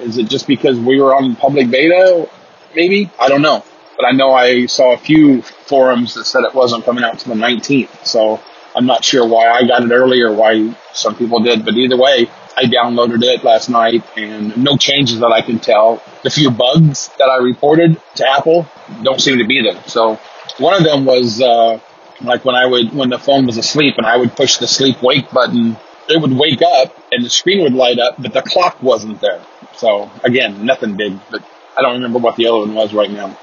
[0.00, 2.28] Is it just because we were on public beta?
[2.74, 3.64] Maybe I don't know,
[3.96, 7.28] but I know I saw a few forums that said it wasn't coming out to
[7.28, 8.06] the 19th.
[8.06, 8.40] So
[8.74, 11.96] I'm not sure why I got it early or why some people did, but either
[11.96, 12.28] way,
[12.58, 16.02] I downloaded it last night and no changes that I can tell.
[16.24, 18.66] The few bugs that I reported to Apple
[19.04, 19.80] don't seem to be there.
[19.86, 20.16] So
[20.58, 21.78] one of them was, uh,
[22.20, 25.00] like when I would, when the phone was asleep and I would push the sleep
[25.04, 25.76] wake button,
[26.08, 29.40] it would wake up and the screen would light up, but the clock wasn't there.
[29.76, 31.44] So again, nothing big, but
[31.76, 33.38] I don't remember what the other one was right now.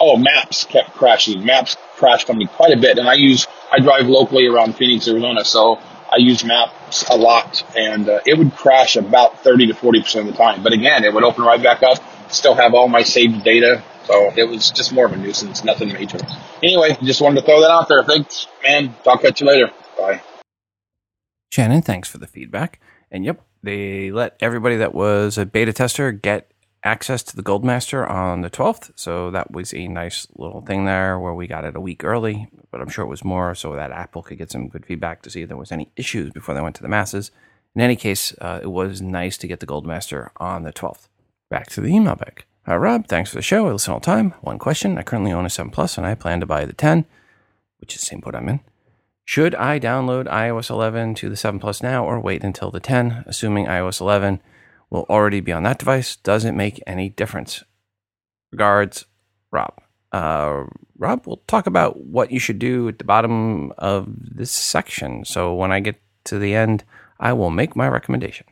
[0.00, 1.44] Oh, maps kept crashing.
[1.44, 5.06] Maps crashed on me quite a bit and I use, I drive locally around Phoenix,
[5.06, 5.78] Arizona, so
[6.10, 10.26] I use maps a lot and uh, it would crash about 30 to 40% of
[10.26, 10.62] the time.
[10.62, 11.98] But again, it would open right back up,
[12.32, 15.92] still have all my saved data, so it was just more of a nuisance, nothing
[15.92, 16.18] major.
[16.62, 18.02] Anyway, just wanted to throw that out there.
[18.02, 18.94] Thanks, man.
[19.04, 19.70] Talk to you later.
[19.98, 20.22] Bye.
[21.52, 22.80] Shannon, thanks for the feedback.
[23.10, 26.50] And yep, they let everybody that was a beta tester get
[26.84, 28.92] access to the Goldmaster on the 12th.
[28.94, 32.48] So that was a nice little thing there where we got it a week early,
[32.70, 35.30] but I'm sure it was more so that Apple could get some good feedback to
[35.30, 37.30] see if there was any issues before they went to the masses.
[37.74, 41.08] In any case, uh, it was nice to get the Goldmaster on the 12th.
[41.50, 42.44] Back to the email bag.
[42.66, 43.06] Hi, Rob.
[43.06, 43.66] Thanks for the show.
[43.66, 44.34] I listen all the time.
[44.42, 44.98] One question.
[44.98, 47.06] I currently own a 7 Plus and I plan to buy the 10,
[47.80, 48.60] which is the same boat I'm in.
[49.24, 53.24] Should I download iOS 11 to the 7 Plus now or wait until the 10,
[53.26, 54.40] assuming iOS 11
[54.90, 56.16] will already be on that device?
[56.16, 57.64] Doesn't make any difference.
[58.52, 59.04] Regards,
[59.50, 59.74] Rob.
[60.12, 60.64] Uh,
[60.96, 65.24] Rob, we'll talk about what you should do at the bottom of this section.
[65.24, 66.84] So when I get to the end,
[67.20, 68.46] I will make my recommendation.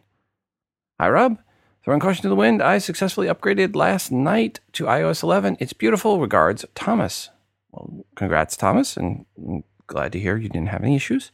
[1.01, 1.39] Hi, Rob.
[1.83, 5.57] Throwing caution to the wind, I successfully upgraded last night to iOS 11.
[5.61, 6.21] It's beautiful.
[6.21, 7.31] Regards, Thomas.
[7.71, 11.31] Well, congrats, Thomas, and I'm glad to hear you didn't have any issues.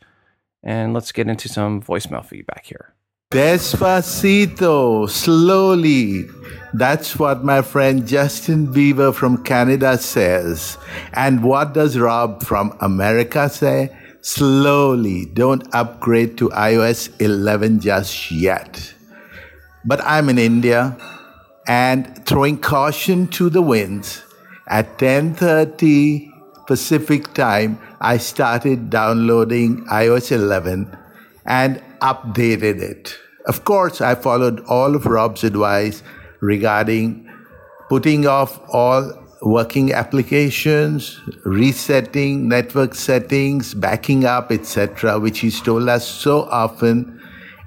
[0.63, 2.93] And let's get into some voicemail feedback here.
[3.33, 6.29] Despacito, slowly.
[6.75, 10.77] That's what my friend Justin Bieber from Canada says.
[11.15, 13.89] And what does Rob from America say?
[14.21, 15.25] Slowly.
[15.25, 18.93] Don't upgrade to iOS 11 just yet.
[19.83, 20.95] But I'm in India
[21.67, 24.21] and throwing caution to the winds.
[24.69, 26.29] At 10:30
[26.67, 30.95] Pacific time, I started downloading iOS 11
[31.47, 33.17] and updated it.
[33.47, 36.03] Of course, I followed all of Rob's advice
[36.41, 37.29] regarding
[37.89, 46.07] putting off all working applications, resetting network settings, backing up, etc., which he's told us
[46.07, 47.21] so often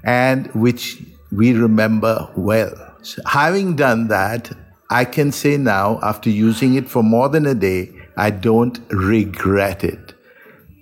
[0.04, 2.74] and which we remember well.
[3.02, 4.52] So having done that,
[4.88, 9.84] I can say now, after using it for more than a day, I don't regret
[9.84, 10.14] it.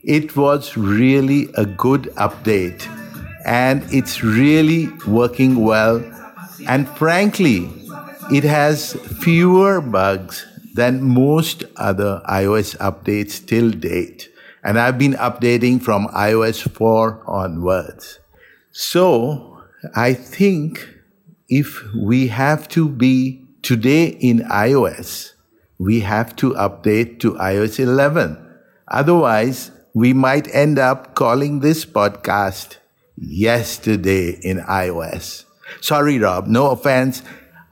[0.04, 2.86] It was really a good update
[3.44, 6.02] and it's really working well.
[6.66, 7.70] And frankly,
[8.32, 14.28] it has fewer bugs than most other iOS updates till date.
[14.62, 18.18] And I've been updating from iOS 4 onwards.
[18.72, 19.62] So
[19.94, 20.88] I think
[21.48, 25.34] if we have to be today in iOS,
[25.78, 28.38] we have to update to iOS 11.
[28.88, 32.78] Otherwise, we might end up calling this podcast
[33.16, 35.44] yesterday in iOS.
[35.80, 37.22] Sorry, Rob, no offense.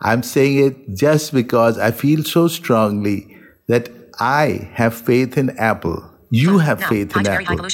[0.00, 3.36] I'm saying it just because I feel so strongly
[3.68, 6.08] that I have faith in Apple.
[6.30, 7.68] You have Now, faith in Apple.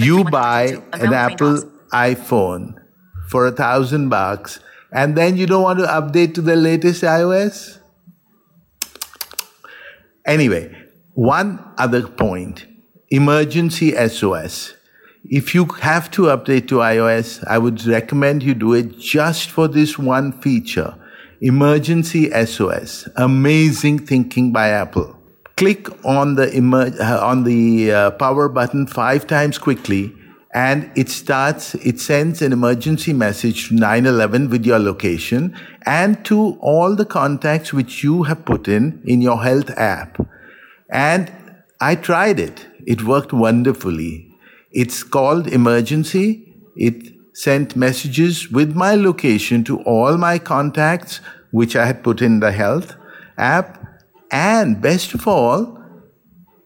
[0.00, 1.62] You buy an Apple
[1.92, 2.74] iPhone
[3.28, 4.60] for a thousand bucks
[4.92, 7.78] and then you don't want to update to the latest iOS?
[10.24, 10.74] Anyway,
[11.14, 12.66] one other point
[13.10, 14.75] emergency SOS.
[15.28, 19.66] If you have to update to iOS, I would recommend you do it just for
[19.66, 20.94] this one feature
[21.40, 23.08] emergency SOS.
[23.16, 25.18] Amazing thinking by Apple.
[25.56, 30.14] Click on the emer- uh, on the uh, power button five times quickly
[30.54, 35.54] and it starts it sends an emergency message to 911 with your location
[35.84, 40.18] and to all the contacts which you have put in in your health app
[40.88, 41.30] and
[41.80, 44.25] i tried it it worked wonderfully
[44.82, 46.28] it's called emergency
[46.76, 51.20] it sent messages with my location to all my contacts
[51.50, 52.94] which I had put in the health
[53.38, 53.82] app.
[54.30, 55.78] And best of all,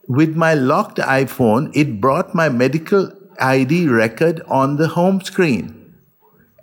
[0.08, 5.94] with my locked iPhone, it brought my medical ID record on the home screen.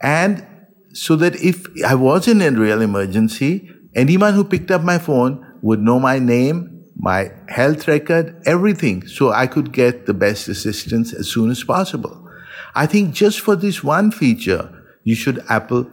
[0.02, 0.45] And
[0.93, 5.45] so that if I was in a real emergency, anyone who picked up my phone
[5.62, 11.14] would know my name, my health record, everything, so I could get the best assistance
[11.14, 12.28] as soon as possible.
[12.76, 14.74] I think just for this one feature,
[15.04, 15.89] you should Apple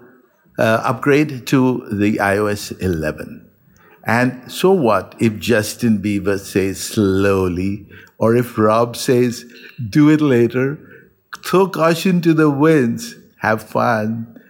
[0.59, 3.51] uh, upgrade to the iOS 11.
[4.07, 7.87] And so what if Justin Bieber says slowly,
[8.19, 9.45] or if Rob says
[9.91, 10.79] do it later?
[11.45, 13.15] Throw caution to the winds.
[13.39, 14.41] Have fun.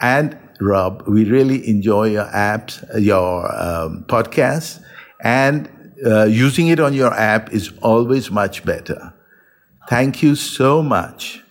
[0.00, 4.82] And Rob, we really enjoy your apps, your um, podcasts,
[5.20, 9.14] and uh, using it on your app is always much better.
[9.88, 11.42] Thank you so much.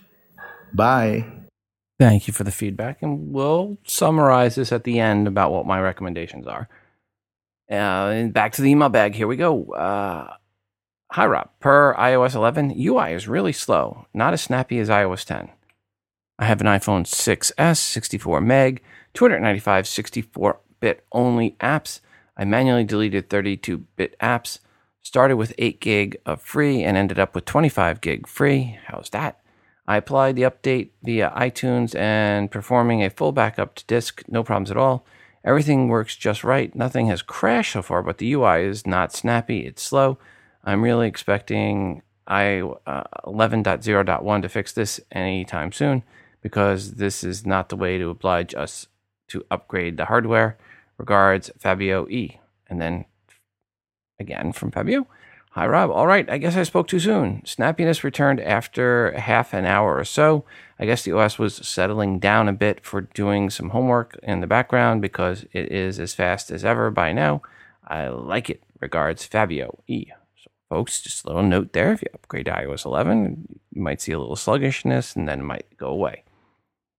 [0.74, 1.26] Bye.
[1.98, 5.80] Thank you for the feedback, and we'll summarize this at the end about what my
[5.80, 6.68] recommendations are.
[7.72, 9.16] Uh, and back to the email bag.
[9.16, 9.72] Here we go.
[9.74, 10.34] Uh,
[11.12, 11.50] hi, Rob.
[11.62, 15.50] Per iOS 11, UI is really slow, not as snappy as iOS 10.
[16.38, 18.82] I have an iPhone 6S, 64 meg,
[19.14, 22.02] 295 64 bit only apps.
[22.38, 24.60] I manually deleted 32 bit apps,
[25.02, 28.78] started with 8 gig of free, and ended up with 25 gig free.
[28.86, 29.40] How's that?
[29.88, 34.72] I applied the update via iTunes and performing a full backup to disk, no problems
[34.72, 35.06] at all.
[35.44, 36.76] Everything works just right.
[36.76, 39.68] Nothing has crashed so far, but the UI is not snappy.
[39.68, 40.18] It's slow.
[40.64, 46.02] I'm really expecting i uh, 11.0.1 to fix this anytime soon
[46.42, 48.88] because this is not the way to oblige us
[49.28, 50.58] to upgrade the hardware.
[50.98, 52.40] Regards, Fabio E.
[52.68, 53.06] And then
[54.20, 55.08] again from Fabio.
[55.52, 55.90] Hi, Rob.
[55.90, 57.42] All right, I guess I spoke too soon.
[57.46, 60.44] Snappiness returned after half an hour or so.
[60.78, 64.48] I guess the OS was settling down a bit for doing some homework in the
[64.48, 67.42] background because it is as fast as ever by now.
[67.88, 68.64] I like it.
[68.82, 70.08] Regards, Fabio E.
[70.36, 71.94] So, folks, just a little note there.
[71.94, 75.44] If you upgrade to iOS 11, you might see a little sluggishness and then it
[75.44, 76.26] might go away.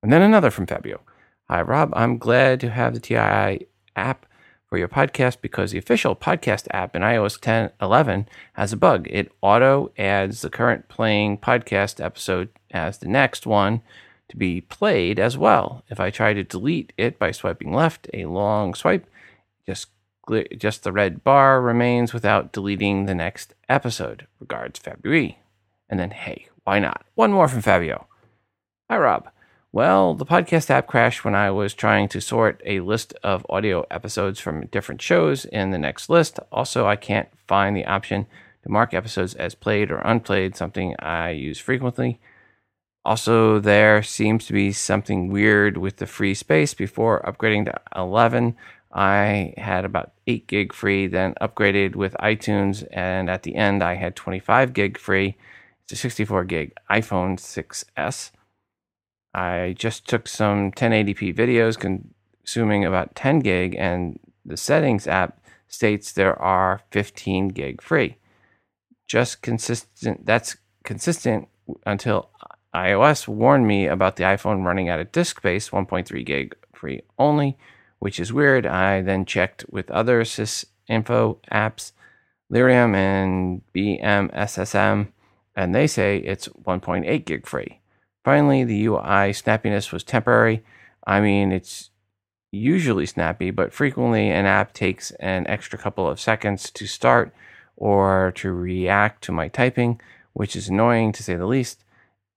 [0.02, 1.02] And then another from Fabio.
[1.50, 1.92] Hi, Rob.
[1.94, 3.66] I'm glad to have the TII
[3.96, 4.26] app
[4.68, 9.06] for your podcast because the official podcast app in iOS 10 11 has a bug.
[9.10, 13.82] It auto adds the current playing podcast episode as the next one
[14.28, 15.84] to be played as well.
[15.88, 19.06] If I try to delete it by swiping left, a long swipe,
[19.66, 19.88] just
[20.58, 24.26] just the red bar remains without deleting the next episode.
[24.40, 25.34] Regards, Fabio.
[25.88, 27.06] And then, hey, why not?
[27.14, 28.08] One more from Fabio.
[28.90, 29.28] Hi, Rob.
[29.76, 33.84] Well, the podcast app crashed when I was trying to sort a list of audio
[33.90, 36.40] episodes from different shows in the next list.
[36.50, 38.26] Also, I can't find the option
[38.62, 42.18] to mark episodes as played or unplayed, something I use frequently.
[43.04, 46.72] Also, there seems to be something weird with the free space.
[46.72, 48.56] Before upgrading to 11,
[48.94, 53.96] I had about 8 gig free, then upgraded with iTunes, and at the end, I
[53.96, 55.36] had 25 gig free.
[55.84, 58.30] It's a 64 gig iPhone 6S.
[59.36, 66.10] I just took some 1080p videos consuming about 10 gig, and the settings app states
[66.12, 68.16] there are 15 gig free.
[69.06, 71.48] Just consistent, that's consistent
[71.84, 72.30] until
[72.74, 77.58] iOS warned me about the iPhone running out of disk space, 1.3 gig free only,
[77.98, 78.64] which is weird.
[78.64, 81.92] I then checked with other sysinfo apps,
[82.50, 85.08] Lirum and BMSSM,
[85.54, 87.75] and they say it's 1.8 gig free.
[88.26, 90.64] Finally, the UI snappiness was temporary.
[91.06, 91.90] I mean, it's
[92.50, 97.32] usually snappy, but frequently an app takes an extra couple of seconds to start
[97.76, 100.00] or to react to my typing,
[100.32, 101.84] which is annoying to say the least.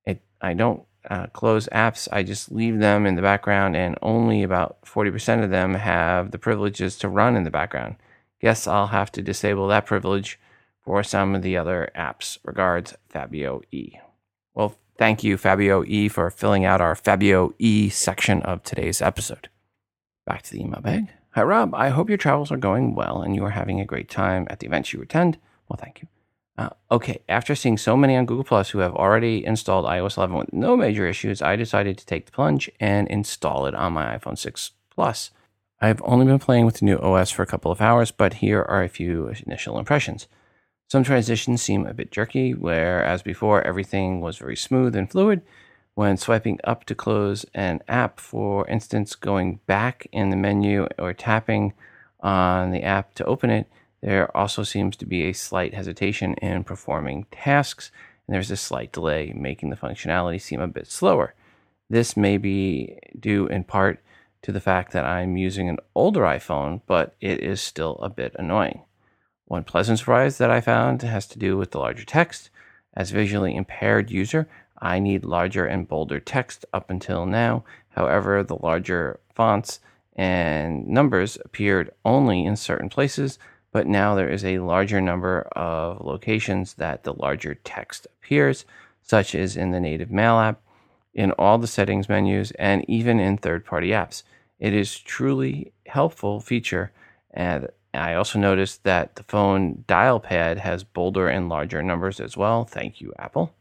[0.05, 4.43] It, I don't uh, close apps, I just leave them in the background, and only
[4.43, 7.95] about 40% of them have the privileges to run in the background.
[8.41, 10.39] Guess I'll have to disable that privilege
[10.85, 12.37] for some of the other apps.
[12.43, 13.93] Regards, Fabio E.
[14.53, 19.47] Well, Thank you, Fabio E, for filling out our Fabio E section of today's episode.
[20.25, 21.07] Back to the email bag.
[21.29, 21.73] Hi, Rob.
[21.73, 24.59] I hope your travels are going well and you are having a great time at
[24.59, 25.37] the events you attend.
[25.69, 26.09] Well, thank you.
[26.57, 30.35] Uh, okay, after seeing so many on Google Plus who have already installed iOS 11
[30.35, 34.17] with no major issues, I decided to take the plunge and install it on my
[34.17, 35.31] iPhone 6 Plus.
[35.79, 38.63] I've only been playing with the new OS for a couple of hours, but here
[38.63, 40.27] are a few initial impressions.
[40.89, 45.43] Some transitions seem a bit jerky, whereas before everything was very smooth and fluid.
[45.93, 51.13] When swiping up to close an app, for instance, going back in the menu or
[51.13, 51.73] tapping
[52.21, 53.67] on the app to open it,
[54.01, 57.91] there also seems to be a slight hesitation in performing tasks,
[58.25, 61.35] and there's a slight delay, making the functionality seem a bit slower.
[61.87, 63.99] This may be due in part
[64.41, 68.35] to the fact that I'm using an older iPhone, but it is still a bit
[68.39, 68.81] annoying.
[69.49, 72.51] One pleasant surprise that I found has to do with the larger text.
[72.93, 74.47] As a visually impaired user,
[74.77, 77.63] I need larger and bolder text up until now.
[77.89, 79.79] However, the larger fonts
[80.15, 83.39] and numbers appeared only in certain places,
[83.71, 88.65] but now there is a larger number of locations that the larger text appears,
[89.01, 90.61] such as in the native mail app,
[91.15, 94.21] in all the settings menus, and even in third party apps.
[94.59, 96.91] It is truly helpful feature
[97.31, 102.37] and I also noticed that the phone dial pad has bolder and larger numbers as
[102.37, 102.65] well.
[102.65, 103.53] Thank you, Apple.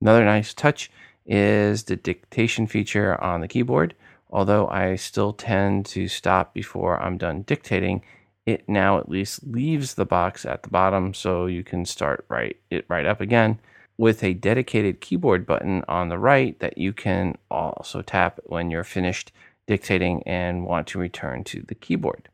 [0.00, 0.90] Another nice touch
[1.26, 3.94] is the dictation feature on the keyboard.
[4.30, 8.02] Although I still tend to stop before I'm done dictating,
[8.46, 12.56] it now at least leaves the box at the bottom so you can start right
[12.70, 13.58] it right up again
[13.96, 18.84] with a dedicated keyboard button on the right that you can also tap when you're
[18.84, 19.32] finished
[19.66, 22.28] dictating and want to return to the keyboard.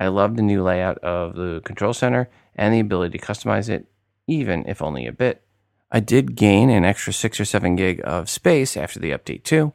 [0.00, 3.86] I love the new layout of the control center and the ability to customize it,
[4.26, 5.42] even if only a bit.
[5.90, 9.72] I did gain an extra 6 or 7 gig of space after the update too.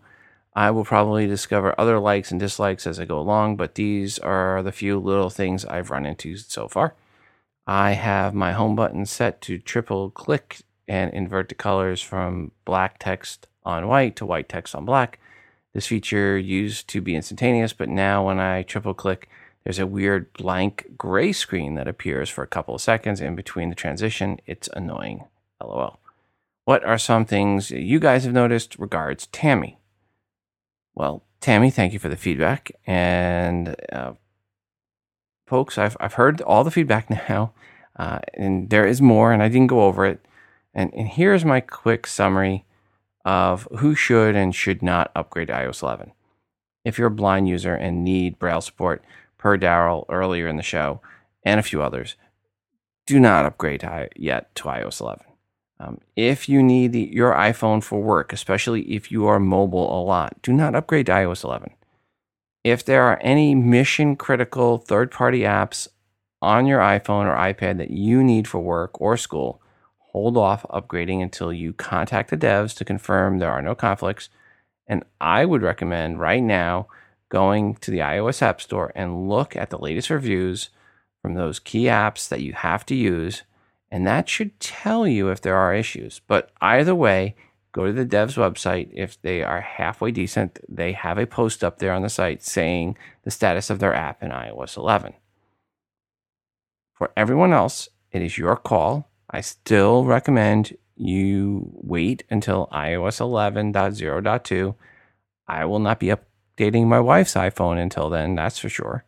[0.56, 4.62] I will probably discover other likes and dislikes as I go along, but these are
[4.62, 6.94] the few little things I've run into so far.
[7.66, 12.98] I have my home button set to triple click and invert the colors from black
[13.00, 15.20] text on white to white text on black.
[15.74, 19.28] This feature used to be instantaneous, but now when I triple click,
[19.64, 23.70] there's a weird blank gray screen that appears for a couple of seconds in between
[23.70, 24.40] the transition.
[24.46, 25.26] It's annoying.
[25.62, 26.00] LOL.
[26.66, 28.78] What are some things you guys have noticed?
[28.78, 29.78] Regards, Tammy.
[30.96, 32.72] Well, Tammy, thank you for the feedback.
[32.86, 34.14] And uh,
[35.46, 37.54] folks, I've, I've heard all the feedback now,
[37.98, 40.26] uh, and there is more, and I didn't go over it.
[40.74, 42.66] And, and here's my quick summary
[43.26, 46.12] of who should and should not upgrade to iOS 11.
[46.84, 49.04] If you're a blind user and need Braille support,
[49.44, 51.02] per Daryl earlier in the show,
[51.44, 52.16] and a few others,
[53.06, 53.86] do not upgrade
[54.16, 55.26] yet to iOS 11.
[55.82, 60.02] Um, if you need the, your iPhone for work, especially if you are mobile a
[60.02, 61.72] lot, do not upgrade to iOS 11.
[62.64, 65.90] If there are any mission critical third party apps
[66.42, 69.62] on your iPhone or iPad that you need for work or school,
[70.14, 74.30] hold off upgrading until you contact the devs to confirm there are no conflicts.
[74.88, 76.88] And I would recommend right now
[77.34, 80.70] going to the iOS App Store and look at the latest reviews
[81.20, 83.42] from those key apps that you have to use.
[83.90, 86.22] And that should tell you if there are issues.
[86.28, 87.36] But either way,
[87.72, 88.90] go to the dev's website.
[88.94, 92.98] If they are halfway decent, they have a post up there on the site saying
[93.24, 95.16] the status of their app in iOS 11.
[96.94, 99.10] For everyone else, it is your call.
[99.28, 104.76] I still recommend you wait until iOS 11.0.2.
[105.48, 106.26] I will not be up
[106.56, 109.06] dating my wife's iPhone until then, that's for sure.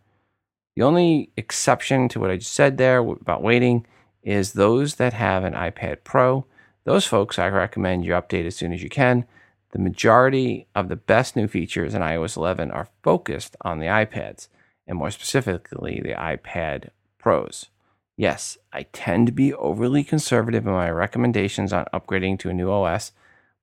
[0.76, 3.86] The only exception to what I just said there about waiting
[4.24, 6.46] is those that have an iPad Pro.
[6.84, 9.26] Those folks, I recommend you update as soon as you can.
[9.72, 14.48] The majority of the best new features in iOS 11 are focused on the iPads,
[14.88, 17.68] and more specifically, the iPad Pros.
[18.18, 22.72] Yes, I tend to be overly conservative in my recommendations on upgrading to a new
[22.72, 23.12] OS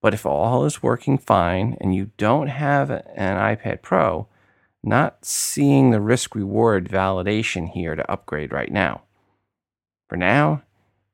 [0.03, 4.27] but if all is working fine and you don't have an iPad Pro,
[4.83, 9.03] not seeing the risk reward validation here to upgrade right now.
[10.09, 10.63] For now,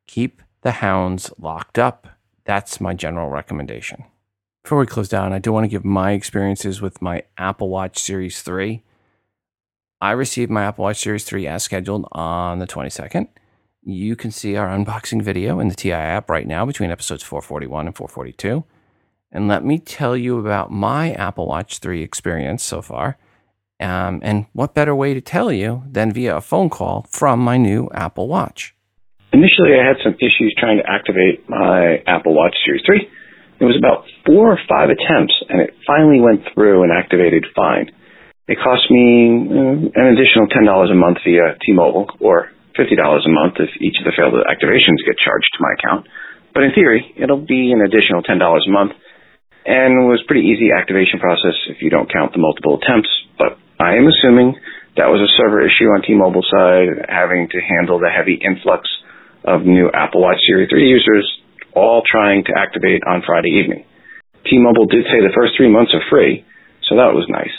[0.07, 2.09] keep the hounds locked up.
[2.45, 4.05] That's my general recommendation.
[4.65, 7.99] Before we close down, I do want to give my experiences with my Apple Watch
[7.99, 8.83] Series 3.
[10.01, 13.29] I received my Apple Watch Series 3 as scheduled on the 22nd.
[13.83, 17.87] You can see our unboxing video in the TI app right now between episodes 441
[17.87, 18.65] and 442
[19.31, 23.19] and let me tell you about my Apple Watch 3 experience so far.
[23.81, 27.57] Um, and what better way to tell you than via a phone call from my
[27.57, 28.75] new Apple Watch?
[29.33, 33.07] Initially, I had some issues trying to activate my Apple Watch Series 3.
[33.61, 37.91] It was about four or five attempts, and it finally went through and activated fine.
[38.49, 43.61] It cost me uh, an additional $10 a month via T-Mobile, or $50 a month
[43.61, 46.09] if each of the failed activations get charged to my account.
[46.55, 48.93] But in theory, it'll be an additional $10 a month
[49.67, 53.11] and was pretty easy activation process if you don't count the multiple attempts.
[53.39, 54.59] But I am assuming
[54.97, 58.89] that was a server issue on T-Mobile side, having to handle the heavy influx
[59.45, 61.27] of new Apple Watch Series 3 users,
[61.75, 63.85] all trying to activate on Friday evening.
[64.45, 66.45] T-Mobile did say the first three months are free,
[66.89, 67.55] so that was nice.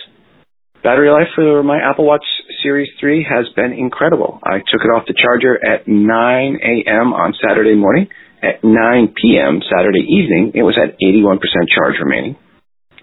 [0.84, 2.24] Battery life for my Apple Watch
[2.64, 4.40] Series 3 has been incredible.
[4.44, 7.14] I took it off the charger at 9 a.m.
[7.14, 8.08] on Saturday morning
[8.42, 9.62] at 9 p.m.
[9.70, 11.40] Saturday evening, it was at 81%
[11.74, 12.38] charge remaining.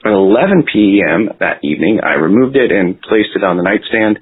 [0.05, 1.29] At 11 p.m.
[1.41, 4.19] that evening, I removed it and placed it on the nightstand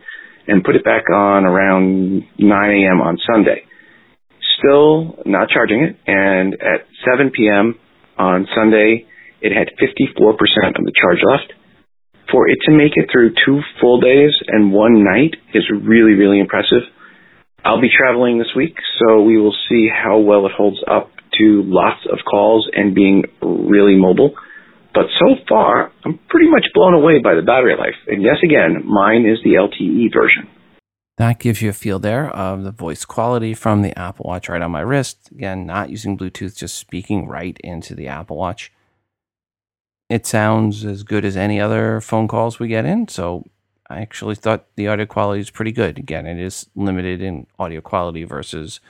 [0.46, 3.00] and put it back on around 9 a.m.
[3.00, 3.64] on Sunday.
[4.58, 7.78] Still not charging it, and at 7 p.m.
[8.18, 9.06] on Sunday,
[9.40, 11.52] it had 54% of the charge left.
[12.32, 16.40] For it to make it through two full days and one night is really, really
[16.40, 16.82] impressive.
[17.64, 21.62] I'll be traveling this week, so we will see how well it holds up to
[21.64, 24.34] lots of calls and being really mobile.
[24.92, 27.96] But so far, I'm pretty much blown away by the battery life.
[28.06, 30.48] And yes, again, mine is the LTE version.
[31.16, 34.60] That gives you a feel there of the voice quality from the Apple Watch right
[34.60, 35.30] on my wrist.
[35.30, 38.72] Again, not using Bluetooth, just speaking right into the Apple Watch.
[40.10, 43.08] It sounds as good as any other phone calls we get in.
[43.08, 43.44] So
[43.94, 45.98] I actually thought the audio quality is pretty good.
[45.98, 48.80] Again, it is limited in audio quality versus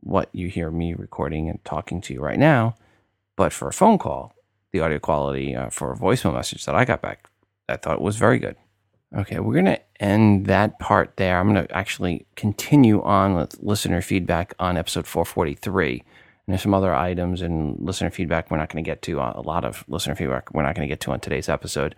[0.00, 2.74] what you hear me recording and talking to you right now.
[3.36, 4.34] But for a phone call,
[4.72, 7.28] the audio quality uh, for a voicemail message that I got back,
[7.68, 8.56] I thought was very good.
[9.14, 11.38] Okay, we're going to end that part there.
[11.38, 15.92] I'm going to actually continue on with listener feedback on episode 443.
[15.92, 16.02] And
[16.48, 19.42] there's some other items and listener feedback we're not going to get to, uh, a
[19.42, 21.94] lot of listener feedback we're not going to get to on today's episode.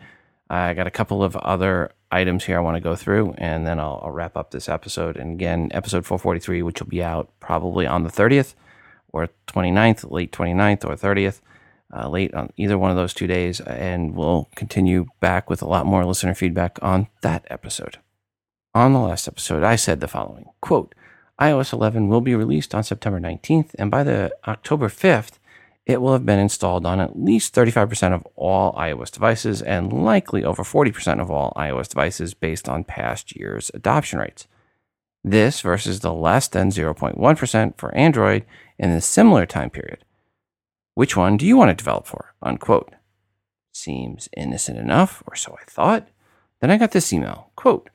[0.51, 3.79] I got a couple of other items here I want to go through, and then
[3.79, 5.17] I'll, I'll wrap up this episode.
[5.17, 8.55] And again, episode 443, which will be out probably on the 30th
[9.13, 11.41] or 29th, late 29th or 30th
[11.95, 15.69] uh, late on either one of those two days, and we'll continue back with a
[15.69, 17.99] lot more listener feedback on that episode.
[18.75, 20.95] On the last episode, I said the following quote,
[21.41, 25.38] iOS 11 will be released on September 19th, and by the October 5th,
[25.89, 30.45] it will have been installed on at least 35% of all iOS devices and likely
[30.45, 34.47] over 40% of all iOS devices based on past year's adoption rates.
[35.25, 38.45] This versus the less than 0.1% for Android
[38.79, 40.05] in the similar time period.
[40.95, 42.35] Which one do you want to develop for?
[42.43, 42.93] Unquote.
[43.73, 46.09] Seems innocent enough, or so I thought.
[46.61, 47.51] Then I got this email.
[47.57, 47.89] Quote,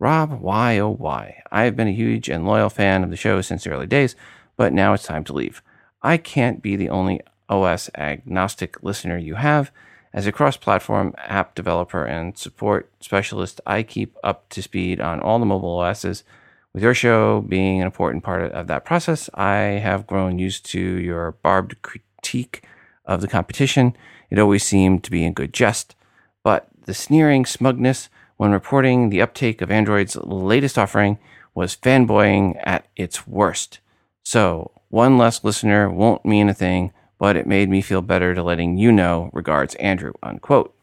[0.00, 1.42] Rob, why oh why?
[1.52, 4.16] I have been a huge and loyal fan of the show since the early days,
[4.56, 5.62] but now it's time to leave.
[6.02, 9.70] I can't be the only OS agnostic listener you have.
[10.12, 15.20] As a cross platform app developer and support specialist, I keep up to speed on
[15.20, 16.24] all the mobile OSs.
[16.72, 20.80] With your show being an important part of that process, I have grown used to
[20.80, 22.64] your barbed critique
[23.04, 23.96] of the competition.
[24.30, 25.94] It always seemed to be in good jest,
[26.42, 31.18] but the sneering smugness when reporting the uptake of Android's latest offering
[31.54, 33.80] was fanboying at its worst.
[34.22, 38.42] So, one less listener won't mean a thing, but it made me feel better to
[38.42, 39.30] letting you know.
[39.32, 40.12] Regards, Andrew.
[40.22, 40.74] Unquote.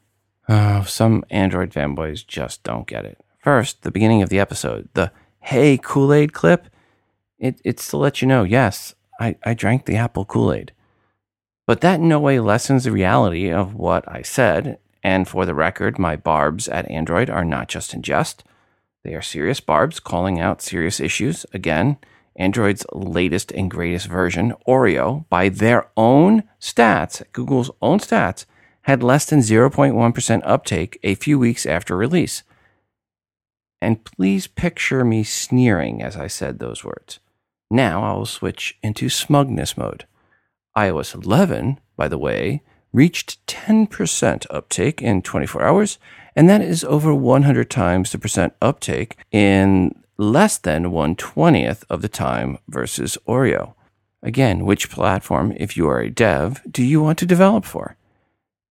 [0.50, 3.24] Oh, some Android fanboys just don't get it.
[3.40, 6.68] First, the beginning of the episode, the Hey Kool Aid clip,
[7.40, 10.72] it, it's to let you know, yes, I, I drank the apple Kool Aid.
[11.66, 14.80] But that in no way lessens the reality of what I said.
[15.02, 18.44] And for the record, my barbs at Android are not just in jest.
[19.04, 21.46] They are serious barbs calling out serious issues.
[21.54, 21.98] Again,
[22.36, 28.46] Android's latest and greatest version, Oreo, by their own stats, Google's own stats,
[28.84, 32.44] had less than 0.1% uptake a few weeks after release.
[33.82, 37.20] And please picture me sneering as I said those words.
[37.70, 40.06] Now I will switch into smugness mode
[40.76, 42.62] iOS 11, by the way,
[42.92, 46.00] reached 10% uptake in 24 hours,
[46.36, 52.10] and that is over 100 times the percent uptake in less than 120th of the
[52.10, 53.74] time versus Oreo.
[54.22, 57.98] Again, which platform, if you are a dev, do you want to develop for?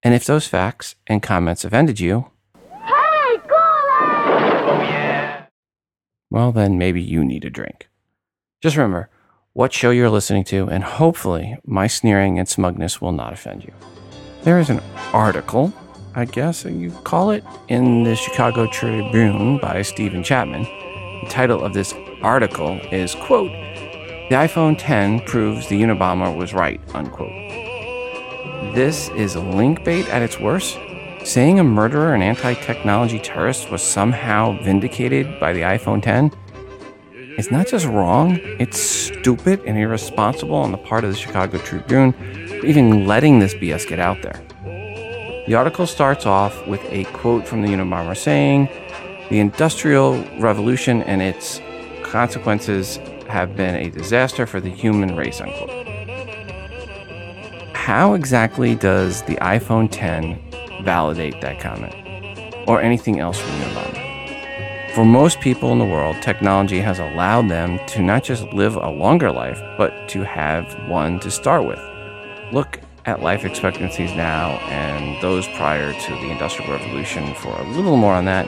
[0.02, 2.30] And if those facts and comments offended you,
[2.70, 5.44] Hey, Oh, yeah.
[6.30, 7.88] well, then maybe you need a drink.
[8.62, 9.10] Just remember,
[9.52, 13.72] what show you're listening to, and hopefully my sneering and smugness will not offend you.
[14.42, 14.80] There is an
[15.12, 15.72] article,
[16.14, 20.66] I guess you call it, in the Chicago Tribune by Stephen Chapman.
[21.28, 23.50] Title of this article is, quote,
[24.28, 27.32] The iPhone 10 proves the Unabomber was right, unquote.
[28.74, 30.78] This is link bait at its worst.
[31.24, 36.32] Saying a murderer and anti technology terrorist was somehow vindicated by the iPhone 10
[37.38, 42.12] it's not just wrong, it's stupid and irresponsible on the part of the Chicago Tribune
[42.12, 44.38] for even letting this BS get out there.
[45.46, 48.68] The article starts off with a quote from the Unabomber saying,
[49.32, 51.58] The Industrial Revolution and its
[52.02, 52.98] consequences
[53.28, 55.70] have been a disaster for the human race, unquote.
[57.74, 61.94] How exactly does the iPhone 10 validate that comment?
[62.68, 64.92] Or anything else from Unabomber?
[64.94, 68.90] For most people in the world, technology has allowed them to not just live a
[68.90, 71.80] longer life, but to have one to start with.
[72.52, 77.96] Look at life expectancies now and those prior to the Industrial Revolution for a little
[77.96, 78.46] more on that.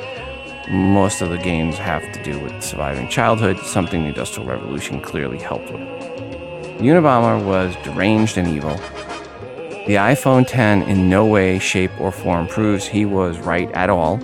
[0.71, 5.39] Most of the games have to do with surviving childhood, something the Industrial Revolution clearly
[5.39, 5.81] helped with.
[6.81, 8.77] Unabomber was deranged and evil.
[9.87, 14.19] The iPhone 10 in no way, shape, or form proves he was right at all.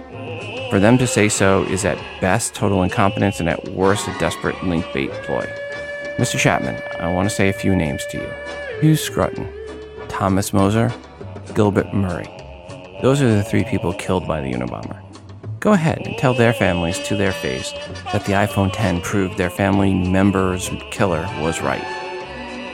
[0.70, 4.62] For them to say so is at best total incompetence and at worst a desperate
[4.64, 5.46] link bait ploy.
[6.16, 6.38] Mr.
[6.38, 9.46] Chapman, I want to say a few names to you Hugh Scrutton,
[10.08, 10.90] Thomas Mosser,
[11.54, 12.28] Gilbert Murray.
[13.02, 15.09] Those are the three people killed by the Unabomber.
[15.60, 17.72] Go ahead and tell their families to their face
[18.14, 21.84] that the iPhone 10 proved their family member's killer was right.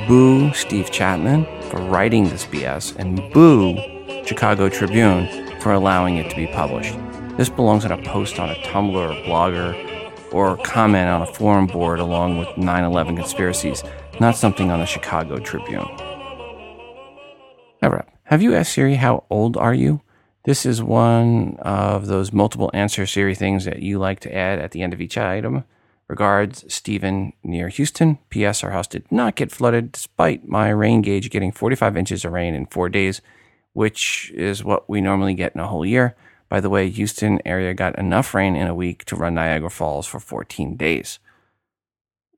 [0.07, 3.75] Boo Steve Chapman for writing this BS, and boo
[4.25, 5.27] Chicago Tribune
[5.59, 6.97] for allowing it to be published.
[7.37, 11.67] This belongs on a post on a Tumblr or blogger or comment on a forum
[11.67, 13.83] board along with 9 11 conspiracies,
[14.21, 15.89] not something on the Chicago Tribune.
[17.83, 20.03] Ever have you asked Siri how old are you?
[20.47, 24.71] This is one of those multiple answer Siri things that you like to add at
[24.71, 25.65] the end of each item.
[26.07, 28.21] Regards, Stephen near Houston.
[28.31, 28.63] P.S.
[28.63, 32.55] Our house did not get flooded despite my rain gauge getting 45 inches of rain
[32.55, 33.21] in four days,
[33.73, 36.15] which is what we normally get in a whole year.
[36.49, 40.07] By the way, Houston area got enough rain in a week to run Niagara Falls
[40.07, 41.19] for 14 days.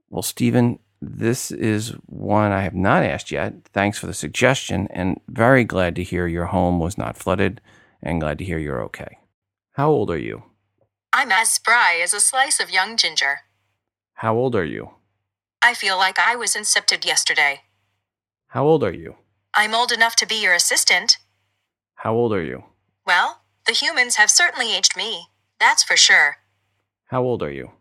[0.08, 3.64] Well, Stephen, this is one I have not asked yet.
[3.74, 7.60] Thanks for the suggestion, and very glad to hear your home was not flooded,
[8.02, 9.18] and glad to hear you're okay.
[9.72, 10.44] How old are you?
[11.12, 13.40] I'm as spry as a slice of young ginger.
[14.14, 14.90] How old are you?
[15.62, 17.62] I feel like I was incepted yesterday.
[18.48, 19.16] How old are you?
[19.54, 21.18] I'm old enough to be your assistant.
[21.96, 22.64] How old are you?
[23.06, 25.28] Well, the humans have certainly aged me.
[25.58, 26.38] That's for sure.
[27.06, 27.72] How old are you?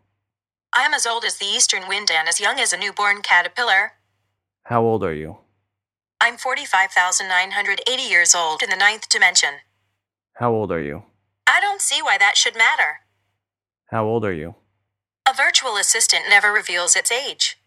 [0.72, 3.92] I am as old as the eastern wind and as young as a newborn caterpillar.
[4.64, 5.38] How old are you?
[6.20, 9.60] I'm 45,980 years old in the ninth dimension.
[10.38, 11.02] How old are you?
[11.48, 13.00] I don't see why that should matter.
[13.86, 14.54] How old are you?
[15.28, 17.58] A virtual assistant never reveals its age.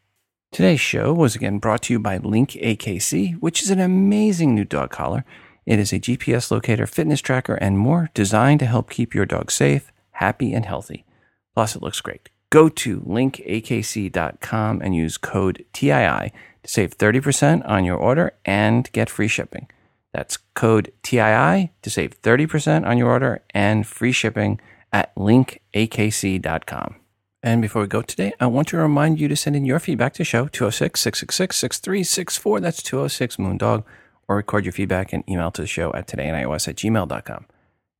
[0.53, 4.64] Today's show was again brought to you by Link AKC, which is an amazing new
[4.64, 5.26] dog collar.
[5.65, 9.52] It is a GPS locator, fitness tracker, and more designed to help keep your dog
[9.52, 11.03] safe, happy, and healthy.
[11.53, 12.30] Plus, it looks great.
[12.52, 16.31] Go to linkakc.com and use code TII to
[16.64, 19.68] save 30% on your order and get free shipping.
[20.13, 24.59] That's code TII to save 30% on your order and free shipping
[24.91, 26.95] at linkakc.com.
[27.43, 30.13] And before we go today, I want to remind you to send in your feedback
[30.13, 32.59] to show 206 666 6364.
[32.59, 33.83] That's 206 Moondog.
[34.27, 37.45] Or record your feedback and email to the show at todayios at gmail.com.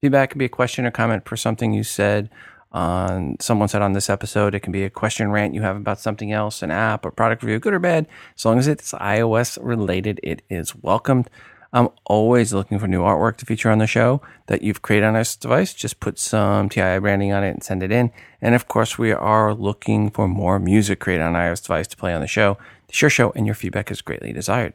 [0.02, 2.30] Feedback can be a question or comment for something you said
[2.72, 4.56] on someone said on this episode.
[4.56, 7.44] It can be a question rant you have about something else, an app or product
[7.44, 8.08] review, good or bad.
[8.38, 11.30] As long as it's iOS related, it is welcomed.
[11.74, 15.14] I'm always looking for new artwork to feature on the show that you've created on
[15.14, 15.74] this device.
[15.74, 18.12] Just put some TII branding on it and send it in.
[18.42, 22.14] And of course, we are looking for more music created on iOS device to play
[22.14, 22.58] on the show.
[22.88, 24.74] The sure show and your feedback is greatly desired.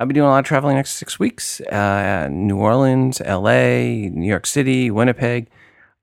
[0.00, 1.60] I'll be doing a lot of traveling next six weeks.
[1.60, 5.48] Uh, New Orleans, LA, New York City, Winnipeg.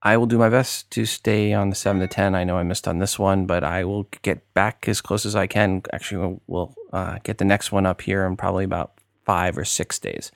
[0.02, 2.34] I will do my best to stay on the seven to ten.
[2.34, 5.36] I know I missed on this one, but I will get back as close as
[5.36, 5.84] I can.
[5.91, 8.94] Actually, we'll, we'll uh, get the next one up here in probably about
[9.26, 10.32] five or six days.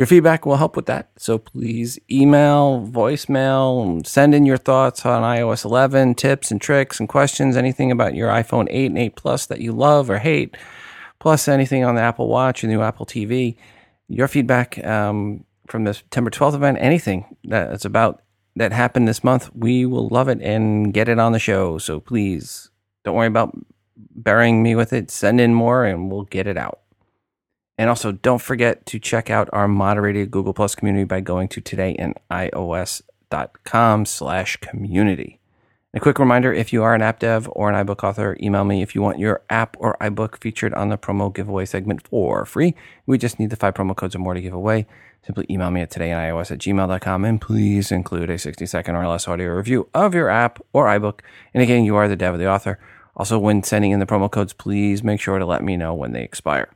[0.00, 1.10] Your feedback will help with that.
[1.18, 7.06] So please email, voicemail, send in your thoughts on iOS 11, tips and tricks and
[7.06, 10.56] questions, anything about your iPhone 8 and 8 Plus that you love or hate,
[11.18, 13.56] plus anything on the Apple Watch and new Apple TV.
[14.08, 18.22] Your feedback um, from the September 12th event, anything that's about
[18.56, 21.76] that happened this month, we will love it and get it on the show.
[21.76, 22.70] So please
[23.04, 23.54] don't worry about
[23.96, 25.10] burying me with it.
[25.10, 26.80] Send in more and we'll get it out.
[27.80, 31.62] And also, don't forget to check out our moderated Google Plus community by going to
[31.62, 35.40] todayinios.com slash community.
[35.94, 38.82] A quick reminder, if you are an app dev or an iBook author, email me
[38.82, 42.74] if you want your app or iBook featured on the promo giveaway segment for free.
[43.06, 44.86] We just need the five promo codes or more to give away.
[45.24, 49.26] Simply email me at todayinios at gmail.com and please include a 60 second or less
[49.26, 51.20] audio review of your app or iBook.
[51.54, 52.78] And again, you are the dev or the author.
[53.16, 56.12] Also, when sending in the promo codes, please make sure to let me know when
[56.12, 56.68] they expire.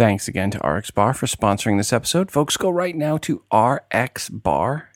[0.00, 2.30] Thanks again to RX Bar for sponsoring this episode.
[2.30, 4.88] Folks, go right now to rxbar.com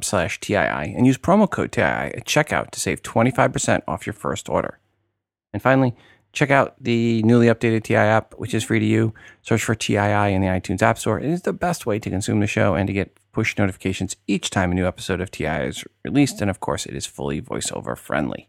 [0.00, 4.48] slash TII and use promo code TII at checkout to save 25% off your first
[4.48, 4.78] order.
[5.52, 5.94] And finally,
[6.32, 9.12] check out the newly updated TI app, which is free to you.
[9.42, 9.98] Search for TII
[10.32, 11.20] in the iTunes App Store.
[11.20, 14.48] It is the best way to consume the show and to get push notifications each
[14.48, 16.40] time a new episode of TI is released.
[16.40, 18.48] And of course, it is fully voiceover friendly.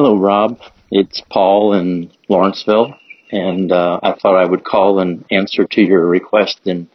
[0.00, 0.60] Hello, Rob.
[0.92, 2.94] It's Paul in Lawrenceville,
[3.32, 6.88] and uh, I thought I would call and answer to your request in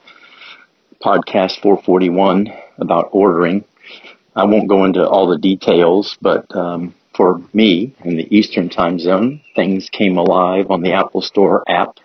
[1.03, 2.47] podcast 441
[2.77, 3.65] about ordering.
[4.37, 8.99] I won't go into all the details, but um, for me in the Eastern time
[8.99, 11.97] zone, things came alive on the Apple Store app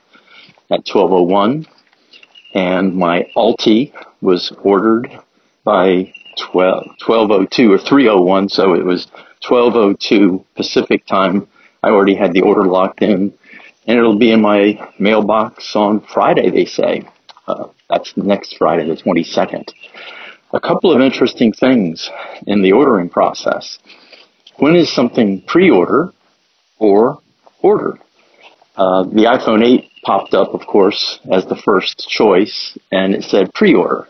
[0.68, 1.64] at 1201
[2.54, 5.16] and my Alti was ordered
[5.62, 6.12] by
[6.50, 9.06] 12, 1202 or 301 so it was
[9.46, 11.48] 1202 Pacific time.
[11.82, 13.32] I already had the order locked in
[13.88, 17.08] and it'll be in my mailbox on Friday they say.
[17.46, 19.72] Uh, that's next Friday the 22nd.
[20.52, 22.10] A couple of interesting things
[22.46, 23.78] in the ordering process.
[24.56, 26.12] When is something pre-order
[26.78, 27.20] or
[27.60, 27.98] order?
[28.76, 33.52] Uh, the iPhone 8 popped up, of course, as the first choice, and it said
[33.54, 34.06] pre-order.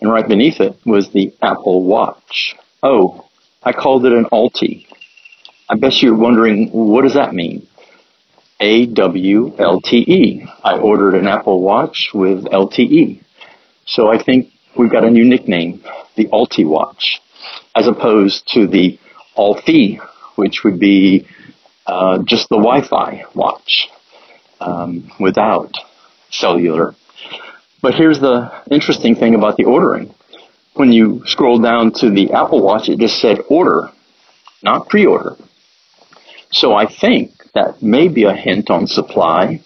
[0.00, 2.56] And right beneath it was the Apple Watch.
[2.82, 3.26] Oh,
[3.64, 4.86] I called it an Alti.
[5.68, 7.66] I bet you're wondering, what does that mean?
[8.60, 10.46] A-W-L-T-E.
[10.64, 13.20] I ordered an Apple Watch with LTE.
[13.86, 15.82] So I think we've got a new nickname,
[16.16, 17.20] the Alti Watch,
[17.74, 18.98] as opposed to the
[19.36, 20.00] Alfie,
[20.36, 21.26] which would be
[21.86, 23.88] uh, just the Wi-Fi watch
[24.60, 25.72] um, without
[26.30, 26.94] cellular.
[27.80, 30.14] But here's the interesting thing about the ordering.
[30.74, 33.90] When you scroll down to the Apple Watch, it just said order,
[34.62, 35.36] not pre-order.
[36.50, 39.60] So I think that may be a hint on supply,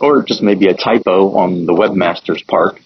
[0.00, 2.80] or just maybe a typo on the webmaster's part.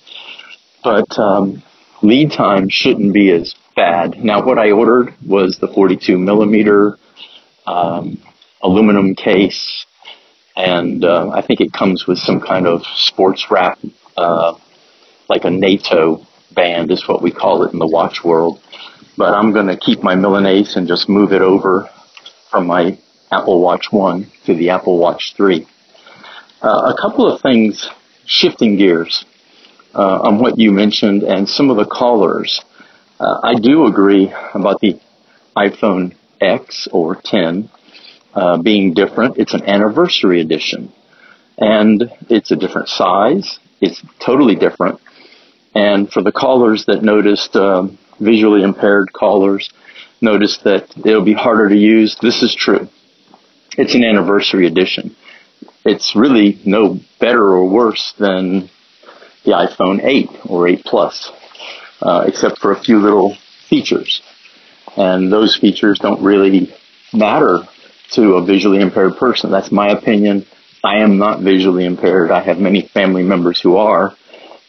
[0.83, 1.63] But um,
[2.03, 4.23] lead time shouldn't be as bad.
[4.25, 6.99] Now, what I ordered was the 42 millimeter
[7.67, 8.21] um,
[8.63, 9.87] aluminum case
[10.57, 13.79] and uh, I think it comes with some kind of sports wrap,
[14.17, 14.55] uh,
[15.29, 18.61] like a NATO band is what we call it in the watch world.
[19.17, 21.89] But I'm going to keep my Milanese and just move it over
[22.51, 22.99] from my
[23.31, 25.67] Apple Watch 1 to the Apple Watch 3.
[26.63, 27.89] Uh, a couple of things,
[28.27, 29.25] shifting gears
[29.95, 32.61] uh, on what you mentioned and some of the callers.
[33.21, 35.01] Uh, I do agree about the
[35.57, 37.71] iPhone X or 10
[38.35, 39.39] uh, being different.
[39.39, 40.93] It's an anniversary edition.
[41.57, 43.59] And it's a different size.
[43.81, 45.01] It's totally different.
[45.75, 49.73] And for the callers that noticed, um, visually impaired callers,
[50.21, 52.17] noticed that it'll be harder to use.
[52.21, 52.89] This is true.
[53.77, 55.17] It's an anniversary edition.
[55.85, 58.71] It's really no better or worse than
[59.45, 61.31] the iPhone 8 or 8 Plus,
[62.01, 63.37] uh, except for a few little
[63.69, 64.23] features.
[64.97, 66.73] And those features don't really
[67.13, 67.59] matter
[68.13, 69.51] to a visually impaired person.
[69.51, 70.47] That's my opinion.
[70.83, 72.31] I am not visually impaired.
[72.31, 74.15] I have many family members who are.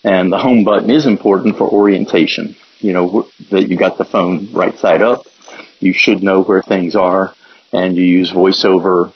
[0.06, 2.56] And the home button is important for orientation.
[2.80, 5.26] You know, that you got the phone right side up.
[5.80, 7.34] You should know where things are
[7.74, 9.14] and you use voiceover,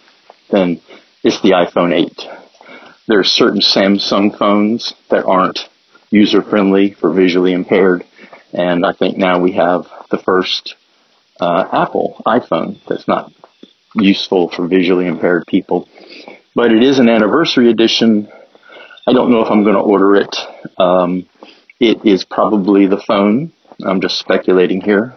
[0.49, 0.81] then
[1.23, 2.27] it's the iPhone 8.
[3.07, 5.69] There are certain Samsung phones that aren't
[6.09, 8.03] user friendly for visually impaired.
[8.51, 10.75] And I think now we have the first
[11.39, 13.31] uh, Apple iPhone that's not
[13.95, 15.87] useful for visually impaired people.
[16.55, 18.27] But it is an anniversary edition.
[19.07, 20.35] I don't know if I'm going to order it.
[20.77, 21.27] Um,
[21.79, 23.53] it is probably the phone.
[23.85, 25.15] I'm just speculating here.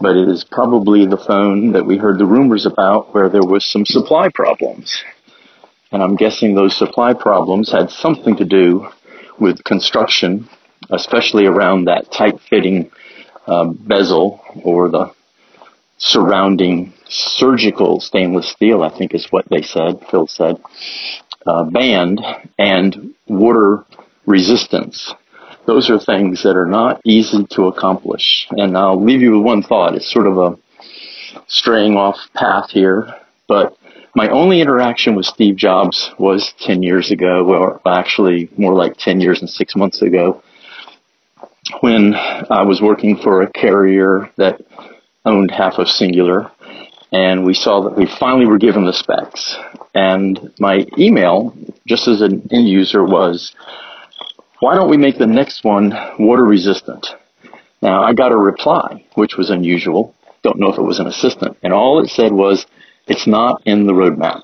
[0.00, 3.64] But it is probably the phone that we heard the rumors about where there was
[3.64, 5.02] some supply problems.
[5.92, 8.88] And I'm guessing those supply problems had something to do
[9.38, 10.48] with construction,
[10.90, 12.90] especially around that tight fitting
[13.46, 15.12] uh, bezel or the
[15.98, 20.56] surrounding surgical stainless steel, I think is what they said, Phil said,
[21.46, 22.20] uh, band
[22.58, 23.84] and water
[24.26, 25.14] resistance.
[25.66, 28.46] Those are things that are not easy to accomplish.
[28.50, 29.94] And I'll leave you with one thought.
[29.94, 30.58] It's sort of a
[31.48, 33.14] straying off path here,
[33.48, 33.76] but
[34.14, 39.20] my only interaction with Steve Jobs was 10 years ago, or actually more like 10
[39.20, 40.42] years and six months ago,
[41.80, 44.62] when I was working for a carrier that
[45.24, 46.50] owned half of Cingular,
[47.12, 49.56] and we saw that we finally were given the specs.
[49.94, 51.56] And my email,
[51.86, 53.54] just as an end user, was,
[54.60, 57.06] why don't we make the next one water resistant?
[57.82, 60.14] Now, I got a reply, which was unusual.
[60.42, 61.56] Don't know if it was an assistant.
[61.62, 62.66] And all it said was,
[63.06, 64.42] it's not in the roadmap.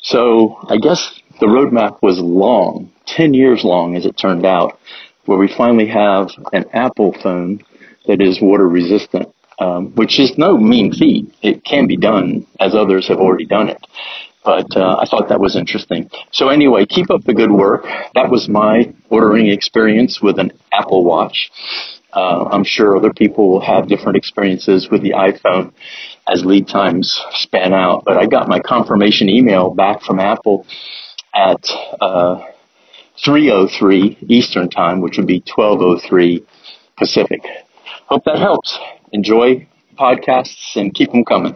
[0.00, 4.78] So I guess the roadmap was long, 10 years long as it turned out,
[5.26, 7.62] where we finally have an Apple phone
[8.06, 11.32] that is water resistant, um, which is no mean feat.
[11.42, 13.84] It can be done as others have already done it.
[14.44, 16.10] But uh, I thought that was interesting.
[16.32, 17.84] So anyway, keep up the good work.
[18.14, 21.50] That was my ordering experience with an Apple Watch.
[22.12, 25.72] Uh, I'm sure other people will have different experiences with the iPhone
[26.28, 28.02] as lead times span out.
[28.04, 30.66] But I got my confirmation email back from Apple
[31.34, 31.64] at
[32.00, 32.42] uh,
[33.24, 36.44] 3:03 Eastern Time, which would be 12:03
[36.98, 37.42] Pacific.
[38.06, 38.78] Hope that helps.
[39.12, 39.66] Enjoy
[39.98, 41.54] podcasts and keep them coming.